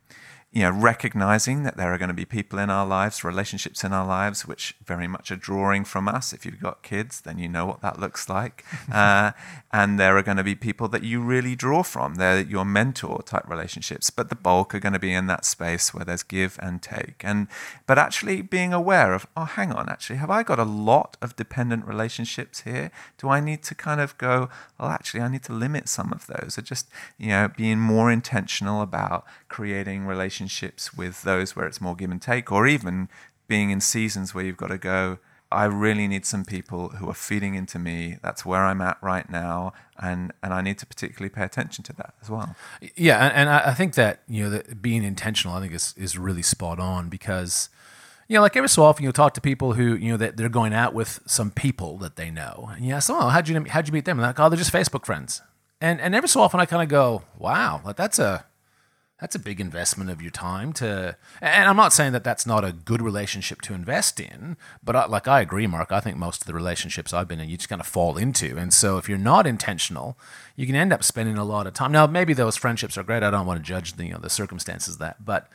you 0.54 0.64
know, 0.64 0.70
recognizing 0.70 1.64
that 1.64 1.78
there 1.78 1.94
are 1.94 1.98
going 1.98 2.10
to 2.10 2.14
be 2.14 2.26
people 2.26 2.60
in 2.60 2.70
our 2.70 2.86
lives, 2.86 3.24
relationships 3.24 3.86
in 3.86 3.94
our 3.94 4.06
lives, 4.06 4.46
which 4.46 4.76
very 4.86 5.08
much 5.08 5.32
are 5.32 5.38
drawing 5.38 5.86
from 5.86 6.10
us. 6.10 6.34
If 6.34 6.46
you've 6.46 6.60
got 6.60 6.84
kids, 6.84 7.22
then 7.22 7.40
you 7.40 7.48
know 7.48 7.66
what 7.66 7.82
that 7.82 8.02
looks 8.02 8.28
like. 8.28 8.66
uh, 8.92 9.32
and 9.72 9.98
there 9.98 10.18
are 10.18 10.22
going 10.22 10.36
to 10.36 10.44
be 10.44 10.56
people 10.56 10.90
that 10.90 11.04
you 11.04 11.22
really 11.22 11.56
draw 11.56 11.84
from. 11.84 12.16
They're 12.16 12.42
your 12.42 12.66
mentor 12.66 13.24
type 13.26 13.48
relationships, 13.48 14.10
but 14.10 14.28
the 14.28 14.36
bulk 14.36 14.76
are 14.76 14.82
going 14.82 14.92
to 14.92 15.00
be 15.00 15.14
in 15.14 15.28
that 15.28 15.46
space 15.46 15.94
where 15.94 16.04
there's 16.04 16.24
give 16.24 16.60
and 16.62 16.82
take. 16.82 17.22
And 17.24 17.48
but 17.88 17.98
actually 17.98 18.42
being 18.42 18.74
aware 18.74 19.14
of, 19.14 19.28
oh, 19.38 19.46
hang 19.46 19.72
on, 19.72 19.88
actually, 19.88 20.18
have 20.18 20.30
I 20.30 20.44
got 20.44 20.60
a 20.60 20.66
lot 20.66 21.16
of 21.22 21.38
dependent 21.38 21.86
relationships 21.88 22.62
here? 22.62 22.92
Do 23.18 23.30
I 23.30 23.40
need 23.40 23.64
to 23.64 23.76
kind 23.76 24.02
of 24.02 24.18
go, 24.18 24.50
well, 24.78 24.90
actually, 24.90 25.22
I 25.22 25.30
need 25.30 25.44
to 25.44 25.54
limit 25.54 25.88
some 25.88 26.12
of 26.12 26.28
those, 26.28 26.58
or 26.58 26.62
just 26.62 26.90
you 27.18 27.30
know, 27.30 27.50
being 27.56 27.80
more 27.80 28.12
intentional 28.12 28.82
about 28.82 29.24
creating 29.48 30.06
relationships 30.06 30.41
with 30.96 31.24
those 31.24 31.56
where 31.56 31.66
it's 31.66 31.82
more 31.82 31.96
give 31.96 32.12
and 32.12 32.22
take, 32.22 32.52
or 32.52 32.68
even 32.68 33.10
being 33.48 33.70
in 33.70 33.82
seasons 33.82 34.34
where 34.34 34.44
you've 34.44 34.58
got 34.58 34.68
to 34.68 34.78
go, 34.78 35.20
I 35.52 35.66
really 35.66 36.08
need 36.08 36.26
some 36.26 36.46
people 36.46 36.90
who 36.90 37.10
are 37.10 37.14
feeding 37.14 37.56
into 37.56 37.78
me. 37.78 38.18
That's 38.24 38.46
where 38.46 38.62
I'm 38.62 38.80
at 38.80 38.98
right 39.02 39.30
now, 39.30 39.74
and 40.02 40.32
and 40.42 40.54
I 40.54 40.62
need 40.62 40.78
to 40.80 40.86
particularly 40.86 41.30
pay 41.30 41.44
attention 41.44 41.84
to 41.86 41.94
that 41.94 42.14
as 42.22 42.30
well. 42.30 42.56
Yeah, 42.96 43.26
and, 43.26 43.34
and 43.36 43.50
I 43.50 43.74
think 43.74 43.96
that 43.96 44.22
you 44.28 44.44
know 44.44 44.50
that 44.52 44.82
being 44.82 45.04
intentional, 45.04 45.56
I 45.56 45.60
think 45.60 45.74
is 45.74 45.94
is 45.98 46.18
really 46.18 46.42
spot 46.42 46.80
on 46.80 47.10
because 47.10 47.70
you 48.30 48.36
know, 48.36 48.42
like 48.42 48.56
every 48.56 48.70
so 48.70 48.84
often 48.84 49.04
you'll 49.04 49.12
talk 49.12 49.34
to 49.34 49.42
people 49.42 49.74
who 49.74 49.94
you 49.96 50.12
know 50.12 50.18
that 50.18 50.38
they're 50.38 50.48
going 50.48 50.74
out 50.74 50.94
with 50.94 51.20
some 51.26 51.52
people 51.52 51.98
that 51.98 52.16
they 52.16 52.32
know, 52.32 52.70
and 52.74 52.86
you 52.86 52.94
ask, 52.94 53.10
"Oh, 53.10 53.28
how'd 53.28 53.50
you 53.50 53.66
how'd 53.66 53.90
you 53.90 53.94
meet 53.94 54.06
them?" 54.06 54.20
And 54.20 54.24
they 54.24 54.28
like, 54.28 54.40
"Oh, 54.40 54.48
they're 54.48 54.58
just 54.58 54.72
Facebook 54.72 55.06
friends." 55.06 55.42
And 55.82 56.00
and 56.00 56.16
every 56.16 56.30
so 56.30 56.40
often 56.40 56.62
I 56.62 56.66
kind 56.66 56.82
of 56.82 56.88
go, 56.88 57.24
"Wow, 57.38 57.82
like 57.84 57.98
that's 57.98 58.20
a 58.20 58.46
that's 59.22 59.36
a 59.36 59.40
big 59.40 59.62
investment 59.62 60.10
of 60.10 60.22
your 60.22 60.32
time 60.32 60.74
to 60.74 61.16
and 61.40 61.70
i'm 61.70 61.78
not 61.78 61.94
saying 61.94 62.12
that 62.12 62.24
that's 62.24 62.46
not 62.46 62.66
a 62.66 62.72
good 62.74 63.02
relationship 63.02 63.62
to 63.62 63.74
invest 63.74 64.20
in 64.20 64.58
but 64.84 64.96
I, 64.96 65.06
like 65.06 65.28
i 65.28 65.40
agree 65.40 65.68
mark. 65.68 65.92
I 65.92 66.00
think 66.00 66.18
most 66.18 66.42
of 66.42 66.48
the 66.48 66.54
relationships 66.54 67.14
i've 67.14 67.28
been 67.28 67.40
in 67.40 67.48
you 67.48 67.58
just 67.58 67.70
kind 67.70 67.80
of 67.80 67.88
fall 67.88 68.18
into. 68.18 68.58
And 68.58 68.74
so 68.74 68.98
if 68.98 69.08
you're 69.08 69.18
not 69.18 69.48
intentional 69.48 70.18
you 70.56 70.66
can 70.66 70.76
end 70.76 70.92
up 70.92 71.04
spending 71.04 71.38
a 71.38 71.46
lot 71.46 71.68
of 71.68 71.74
time. 71.74 71.92
Now 71.92 72.08
maybe 72.08 72.34
those 72.34 72.58
friendships 72.58 72.98
are 72.98 73.04
great. 73.04 73.24
I 73.24 73.32
don't 73.32 73.46
want 73.46 73.60
to 73.60 73.64
judge 73.64 73.94
the 73.94 74.06
you 74.06 74.14
know 74.14 74.20
the 74.20 74.30
circumstances 74.30 74.96
of 74.96 75.00
that 75.00 75.24
but 75.24 75.48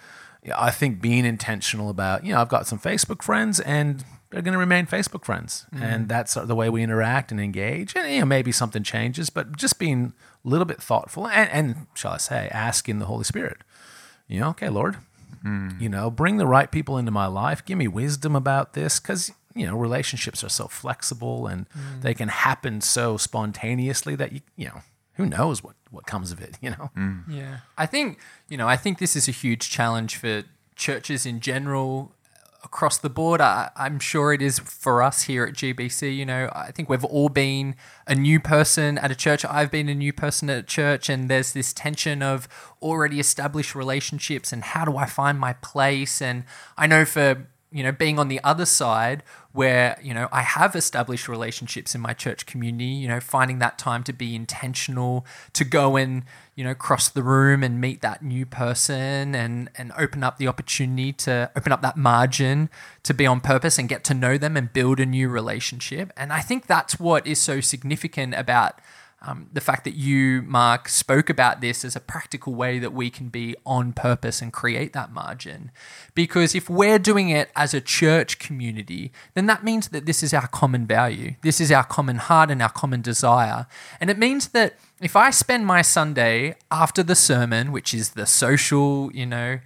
i 0.54 0.70
think 0.70 1.00
being 1.00 1.24
intentional 1.24 1.90
about 1.90 2.24
you 2.24 2.32
know 2.32 2.40
i've 2.40 2.48
got 2.48 2.66
some 2.66 2.78
facebook 2.78 3.22
friends 3.22 3.58
and 3.60 4.04
they're 4.30 4.42
going 4.42 4.52
to 4.52 4.58
remain 4.58 4.86
Facebook 4.86 5.24
friends, 5.24 5.66
mm-hmm. 5.72 5.82
and 5.82 6.08
that's 6.08 6.34
the 6.34 6.54
way 6.54 6.68
we 6.68 6.82
interact 6.82 7.30
and 7.30 7.40
engage. 7.40 7.94
And 7.96 8.12
you 8.12 8.20
know, 8.20 8.26
maybe 8.26 8.52
something 8.52 8.82
changes, 8.82 9.30
but 9.30 9.56
just 9.56 9.78
being 9.78 10.12
a 10.44 10.48
little 10.48 10.64
bit 10.64 10.82
thoughtful 10.82 11.28
and, 11.28 11.50
and 11.50 11.86
shall 11.94 12.12
I 12.12 12.18
say, 12.18 12.48
asking 12.50 12.98
the 12.98 13.06
Holy 13.06 13.24
Spirit, 13.24 13.58
you 14.28 14.40
know, 14.40 14.48
okay, 14.50 14.68
Lord, 14.68 14.96
mm. 15.44 15.80
you 15.80 15.88
know, 15.88 16.10
bring 16.10 16.38
the 16.38 16.46
right 16.46 16.70
people 16.70 16.98
into 16.98 17.12
my 17.12 17.26
life. 17.26 17.64
Give 17.64 17.78
me 17.78 17.88
wisdom 17.88 18.34
about 18.34 18.72
this, 18.74 18.98
because 18.98 19.32
you 19.54 19.66
know, 19.66 19.76
relationships 19.76 20.44
are 20.44 20.50
so 20.50 20.68
flexible 20.68 21.46
and 21.46 21.68
mm. 21.70 22.02
they 22.02 22.12
can 22.12 22.28
happen 22.28 22.80
so 22.82 23.16
spontaneously 23.16 24.14
that 24.14 24.32
you, 24.32 24.40
you 24.56 24.66
know, 24.66 24.82
who 25.14 25.24
knows 25.24 25.62
what 25.62 25.76
what 25.90 26.04
comes 26.06 26.30
of 26.30 26.40
it, 26.40 26.58
you 26.60 26.70
know. 26.70 26.90
Mm. 26.96 27.24
Yeah, 27.28 27.58
I 27.78 27.86
think 27.86 28.18
you 28.48 28.56
know, 28.56 28.68
I 28.68 28.76
think 28.76 28.98
this 28.98 29.16
is 29.16 29.28
a 29.28 29.32
huge 29.32 29.70
challenge 29.70 30.16
for 30.16 30.42
churches 30.74 31.24
in 31.24 31.40
general 31.40 32.12
across 32.66 32.98
the 32.98 33.08
board. 33.08 33.40
I, 33.40 33.70
I'm 33.76 33.98
sure 33.98 34.32
it 34.32 34.42
is 34.42 34.58
for 34.58 35.02
us 35.02 35.22
here 35.22 35.44
at 35.44 35.54
GBC. 35.54 36.14
You 36.14 36.26
know, 36.26 36.50
I 36.52 36.72
think 36.72 36.90
we've 36.90 37.04
all 37.04 37.30
been 37.30 37.76
a 38.06 38.14
new 38.14 38.38
person 38.40 38.98
at 38.98 39.10
a 39.10 39.14
church. 39.14 39.44
I've 39.44 39.70
been 39.70 39.88
a 39.88 39.94
new 39.94 40.12
person 40.12 40.50
at 40.50 40.58
a 40.58 40.62
church, 40.62 41.08
and 41.08 41.30
there's 41.30 41.52
this 41.52 41.72
tension 41.72 42.22
of 42.22 42.48
already 42.82 43.18
established 43.18 43.74
relationships 43.74 44.52
and 44.52 44.62
how 44.62 44.84
do 44.84 44.96
I 44.96 45.06
find 45.06 45.38
my 45.38 45.54
place. 45.54 46.20
And 46.20 46.44
I 46.76 46.86
know 46.86 47.04
for 47.04 47.46
you 47.72 47.82
know, 47.82 47.92
being 47.92 48.18
on 48.18 48.28
the 48.28 48.40
other 48.44 48.64
side 48.64 49.22
where, 49.52 49.98
you 50.02 50.14
know, 50.14 50.28
I 50.30 50.42
have 50.42 50.76
established 50.76 51.28
relationships 51.28 51.94
in 51.94 52.00
my 52.00 52.12
church 52.12 52.46
community, 52.46 52.84
you 52.84 53.08
know, 53.08 53.20
finding 53.20 53.58
that 53.58 53.78
time 53.78 54.04
to 54.04 54.12
be 54.12 54.36
intentional, 54.36 55.26
to 55.54 55.64
go 55.64 55.96
and, 55.96 56.22
you 56.54 56.62
know, 56.62 56.74
cross 56.74 57.08
the 57.08 57.22
room 57.22 57.62
and 57.62 57.80
meet 57.80 58.02
that 58.02 58.22
new 58.22 58.46
person 58.46 59.34
and 59.34 59.68
and 59.76 59.92
open 59.98 60.22
up 60.22 60.38
the 60.38 60.46
opportunity 60.46 61.12
to 61.14 61.50
open 61.56 61.72
up 61.72 61.82
that 61.82 61.96
margin 61.96 62.70
to 63.02 63.14
be 63.14 63.26
on 63.26 63.40
purpose 63.40 63.78
and 63.78 63.88
get 63.88 64.04
to 64.04 64.14
know 64.14 64.38
them 64.38 64.56
and 64.56 64.72
build 64.72 65.00
a 65.00 65.06
new 65.06 65.28
relationship. 65.28 66.12
And 66.16 66.32
I 66.32 66.40
think 66.40 66.66
that's 66.66 67.00
what 67.00 67.26
is 67.26 67.40
so 67.40 67.60
significant 67.60 68.34
about 68.34 68.78
um, 69.22 69.48
the 69.52 69.62
fact 69.62 69.84
that 69.84 69.94
you, 69.94 70.42
Mark, 70.42 70.88
spoke 70.88 71.30
about 71.30 71.60
this 71.60 71.84
as 71.84 71.96
a 71.96 72.00
practical 72.00 72.54
way 72.54 72.78
that 72.78 72.92
we 72.92 73.08
can 73.08 73.28
be 73.28 73.56
on 73.64 73.92
purpose 73.92 74.42
and 74.42 74.52
create 74.52 74.92
that 74.92 75.10
margin. 75.10 75.70
Because 76.14 76.54
if 76.54 76.68
we're 76.68 76.98
doing 76.98 77.30
it 77.30 77.50
as 77.56 77.72
a 77.72 77.80
church 77.80 78.38
community, 78.38 79.10
then 79.34 79.46
that 79.46 79.64
means 79.64 79.88
that 79.88 80.04
this 80.04 80.22
is 80.22 80.34
our 80.34 80.46
common 80.48 80.86
value. 80.86 81.34
This 81.42 81.60
is 81.60 81.72
our 81.72 81.84
common 81.84 82.16
heart 82.16 82.50
and 82.50 82.60
our 82.60 82.68
common 82.68 83.00
desire. 83.00 83.66
And 84.00 84.10
it 84.10 84.18
means 84.18 84.48
that 84.48 84.74
if 85.00 85.16
I 85.16 85.30
spend 85.30 85.66
my 85.66 85.80
Sunday 85.80 86.56
after 86.70 87.02
the 87.02 87.14
sermon, 87.14 87.72
which 87.72 87.94
is 87.94 88.10
the 88.10 88.26
social, 88.26 89.10
you 89.12 89.26
know, 89.26 89.60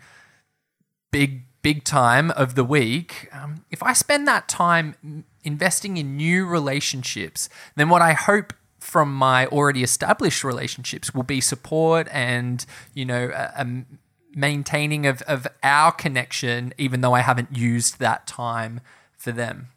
big, 1.11 1.43
big 1.63 1.83
time 1.83 2.31
of 2.31 2.55
the 2.55 2.65
week, 2.65 3.29
um, 3.33 3.65
if 3.71 3.83
I 3.83 3.95
spend 3.95 4.29
that 4.29 4.49
time 4.49 5.25
investing 5.43 5.97
in 5.97 6.17
new 6.17 6.47
relationships, 6.47 7.49
then 7.75 7.89
what 7.89 8.01
I 8.01 8.13
hope 8.13 8.53
from 8.81 9.15
my 9.15 9.47
already 9.47 9.83
established 9.83 10.43
relationships 10.43 11.15
will 11.15 11.23
be 11.23 11.41
support 11.41 12.09
and 12.11 12.67
you 12.95 13.05
know 13.05 13.31
a, 13.35 13.53
a 13.63 13.85
maintaining 14.35 15.07
of, 15.07 15.23
of 15.23 15.47
our 15.63 15.93
connection 15.93 16.73
even 16.79 17.01
though 17.01 17.13
i 17.13 17.21
haven't 17.21 17.57
used 17.57 17.99
that 17.99 18.27
time 18.27 18.81
for 19.17 19.33
them 19.33 19.69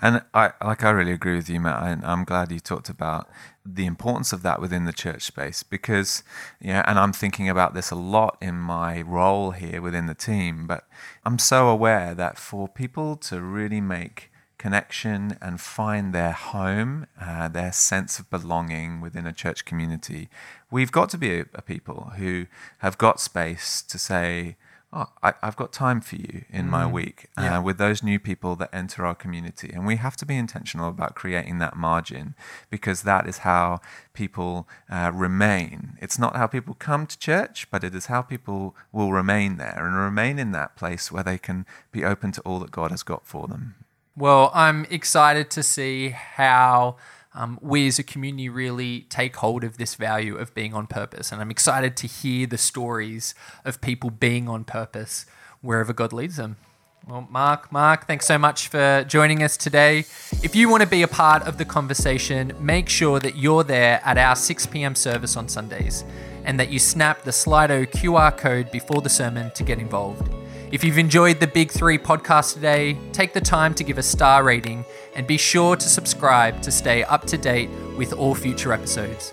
and 0.00 0.22
I 0.34 0.52
like 0.64 0.84
I 0.84 0.90
really 0.90 1.12
agree 1.12 1.36
with 1.36 1.48
you, 1.48 1.60
Matt. 1.60 2.04
I'm 2.04 2.24
glad 2.24 2.52
you 2.52 2.60
talked 2.60 2.88
about 2.88 3.28
the 3.64 3.86
importance 3.86 4.32
of 4.32 4.42
that 4.42 4.60
within 4.60 4.84
the 4.84 4.92
church 4.92 5.22
space 5.22 5.62
because, 5.62 6.22
yeah, 6.60 6.82
and 6.86 6.98
I'm 6.98 7.12
thinking 7.12 7.48
about 7.48 7.74
this 7.74 7.90
a 7.90 7.96
lot 7.96 8.38
in 8.40 8.56
my 8.56 9.02
role 9.02 9.50
here 9.50 9.82
within 9.82 10.06
the 10.06 10.14
team. 10.14 10.66
But 10.66 10.84
I'm 11.24 11.38
so 11.38 11.68
aware 11.68 12.14
that 12.14 12.38
for 12.38 12.68
people 12.68 13.16
to 13.16 13.40
really 13.40 13.80
make 13.80 14.30
connection 14.58 15.38
and 15.40 15.60
find 15.60 16.12
their 16.12 16.32
home, 16.32 17.06
uh, 17.20 17.48
their 17.48 17.72
sense 17.72 18.18
of 18.18 18.28
belonging 18.30 19.00
within 19.00 19.26
a 19.26 19.32
church 19.32 19.64
community, 19.64 20.28
we've 20.70 20.92
got 20.92 21.08
to 21.10 21.18
be 21.18 21.40
a, 21.40 21.46
a 21.54 21.62
people 21.62 22.12
who 22.16 22.46
have 22.78 22.98
got 22.98 23.20
space 23.20 23.82
to 23.82 23.98
say, 23.98 24.56
Oh, 24.90 25.04
I, 25.22 25.34
have 25.42 25.56
got 25.56 25.70
time 25.70 26.00
for 26.00 26.16
you 26.16 26.46
in 26.48 26.64
mm. 26.64 26.70
my 26.70 26.86
week 26.86 27.26
uh, 27.36 27.42
yeah. 27.42 27.58
with 27.58 27.76
those 27.76 28.02
new 28.02 28.18
people 28.18 28.56
that 28.56 28.70
enter 28.72 29.04
our 29.04 29.14
community. 29.14 29.70
And 29.70 29.86
we 29.86 29.96
have 29.96 30.16
to 30.16 30.24
be 30.24 30.34
intentional 30.34 30.88
about 30.88 31.14
creating 31.14 31.58
that 31.58 31.76
margin 31.76 32.34
because 32.70 33.02
that 33.02 33.28
is 33.28 33.38
how 33.38 33.82
people 34.14 34.66
uh, 34.88 35.10
remain. 35.12 35.98
It's 36.00 36.18
not 36.18 36.36
how 36.36 36.46
people 36.46 36.72
come 36.72 37.06
to 37.06 37.18
church, 37.18 37.70
but 37.70 37.84
it 37.84 37.94
is 37.94 38.06
how 38.06 38.22
people 38.22 38.74
will 38.90 39.12
remain 39.12 39.58
there 39.58 39.86
and 39.86 39.94
remain 39.94 40.38
in 40.38 40.52
that 40.52 40.74
place 40.74 41.12
where 41.12 41.22
they 41.22 41.36
can 41.36 41.66
be 41.92 42.02
open 42.02 42.32
to 42.32 42.40
all 42.40 42.58
that 42.60 42.70
God 42.70 42.90
has 42.90 43.02
got 43.02 43.26
for 43.26 43.46
them. 43.46 43.74
Well, 44.18 44.50
I'm 44.52 44.84
excited 44.90 45.48
to 45.50 45.62
see 45.62 46.08
how 46.08 46.96
um, 47.34 47.56
we 47.62 47.86
as 47.86 48.00
a 48.00 48.02
community 48.02 48.48
really 48.48 49.02
take 49.02 49.36
hold 49.36 49.62
of 49.62 49.78
this 49.78 49.94
value 49.94 50.36
of 50.36 50.52
being 50.54 50.74
on 50.74 50.88
purpose. 50.88 51.30
And 51.30 51.40
I'm 51.40 51.52
excited 51.52 51.96
to 51.98 52.08
hear 52.08 52.48
the 52.48 52.58
stories 52.58 53.36
of 53.64 53.80
people 53.80 54.10
being 54.10 54.48
on 54.48 54.64
purpose 54.64 55.24
wherever 55.60 55.92
God 55.92 56.12
leads 56.12 56.34
them. 56.34 56.56
Well, 57.06 57.28
Mark, 57.30 57.70
Mark, 57.70 58.08
thanks 58.08 58.26
so 58.26 58.38
much 58.38 58.66
for 58.66 59.04
joining 59.06 59.44
us 59.44 59.56
today. 59.56 60.00
If 60.42 60.56
you 60.56 60.68
want 60.68 60.82
to 60.82 60.88
be 60.88 61.02
a 61.02 61.08
part 61.08 61.44
of 61.44 61.56
the 61.56 61.64
conversation, 61.64 62.52
make 62.58 62.88
sure 62.88 63.20
that 63.20 63.36
you're 63.36 63.62
there 63.62 64.00
at 64.04 64.18
our 64.18 64.34
6 64.34 64.66
p.m. 64.66 64.96
service 64.96 65.36
on 65.36 65.48
Sundays 65.48 66.04
and 66.44 66.58
that 66.58 66.70
you 66.70 66.80
snap 66.80 67.22
the 67.22 67.30
Slido 67.30 67.86
QR 67.86 68.36
code 68.36 68.72
before 68.72 69.00
the 69.00 69.08
sermon 69.08 69.52
to 69.52 69.62
get 69.62 69.78
involved. 69.78 70.28
If 70.70 70.84
you've 70.84 70.98
enjoyed 70.98 71.40
the 71.40 71.46
Big 71.46 71.70
Three 71.70 71.96
podcast 71.96 72.52
today, 72.52 72.98
take 73.12 73.32
the 73.32 73.40
time 73.40 73.72
to 73.74 73.82
give 73.82 73.96
a 73.96 74.02
star 74.02 74.44
rating 74.44 74.84
and 75.14 75.26
be 75.26 75.38
sure 75.38 75.76
to 75.76 75.88
subscribe 75.88 76.60
to 76.60 76.70
stay 76.70 77.04
up 77.04 77.24
to 77.28 77.38
date 77.38 77.70
with 77.96 78.12
all 78.12 78.34
future 78.34 78.74
episodes. 78.74 79.32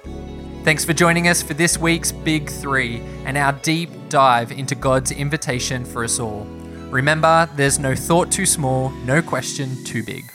Thanks 0.64 0.86
for 0.86 0.94
joining 0.94 1.28
us 1.28 1.44
for 1.44 1.54
this 1.54 1.78
week's 1.78 2.14
Big 2.14 2.50
Three 2.50 3.02
and 3.26 3.38
our 3.38 3.52
deep 3.52 3.90
dive 4.08 4.54
into 4.54 4.76
God's 4.76 5.12
invitation 5.12 5.84
for 5.84 6.06
us 6.06 6.20
all. 6.22 6.46
Remember, 6.90 7.50
there's 7.58 7.80
no 7.80 7.96
thought 7.96 8.32
too 8.32 8.46
small, 8.46 8.90
no 9.04 9.22
question 9.22 9.84
too 9.84 10.04
big. 10.04 10.32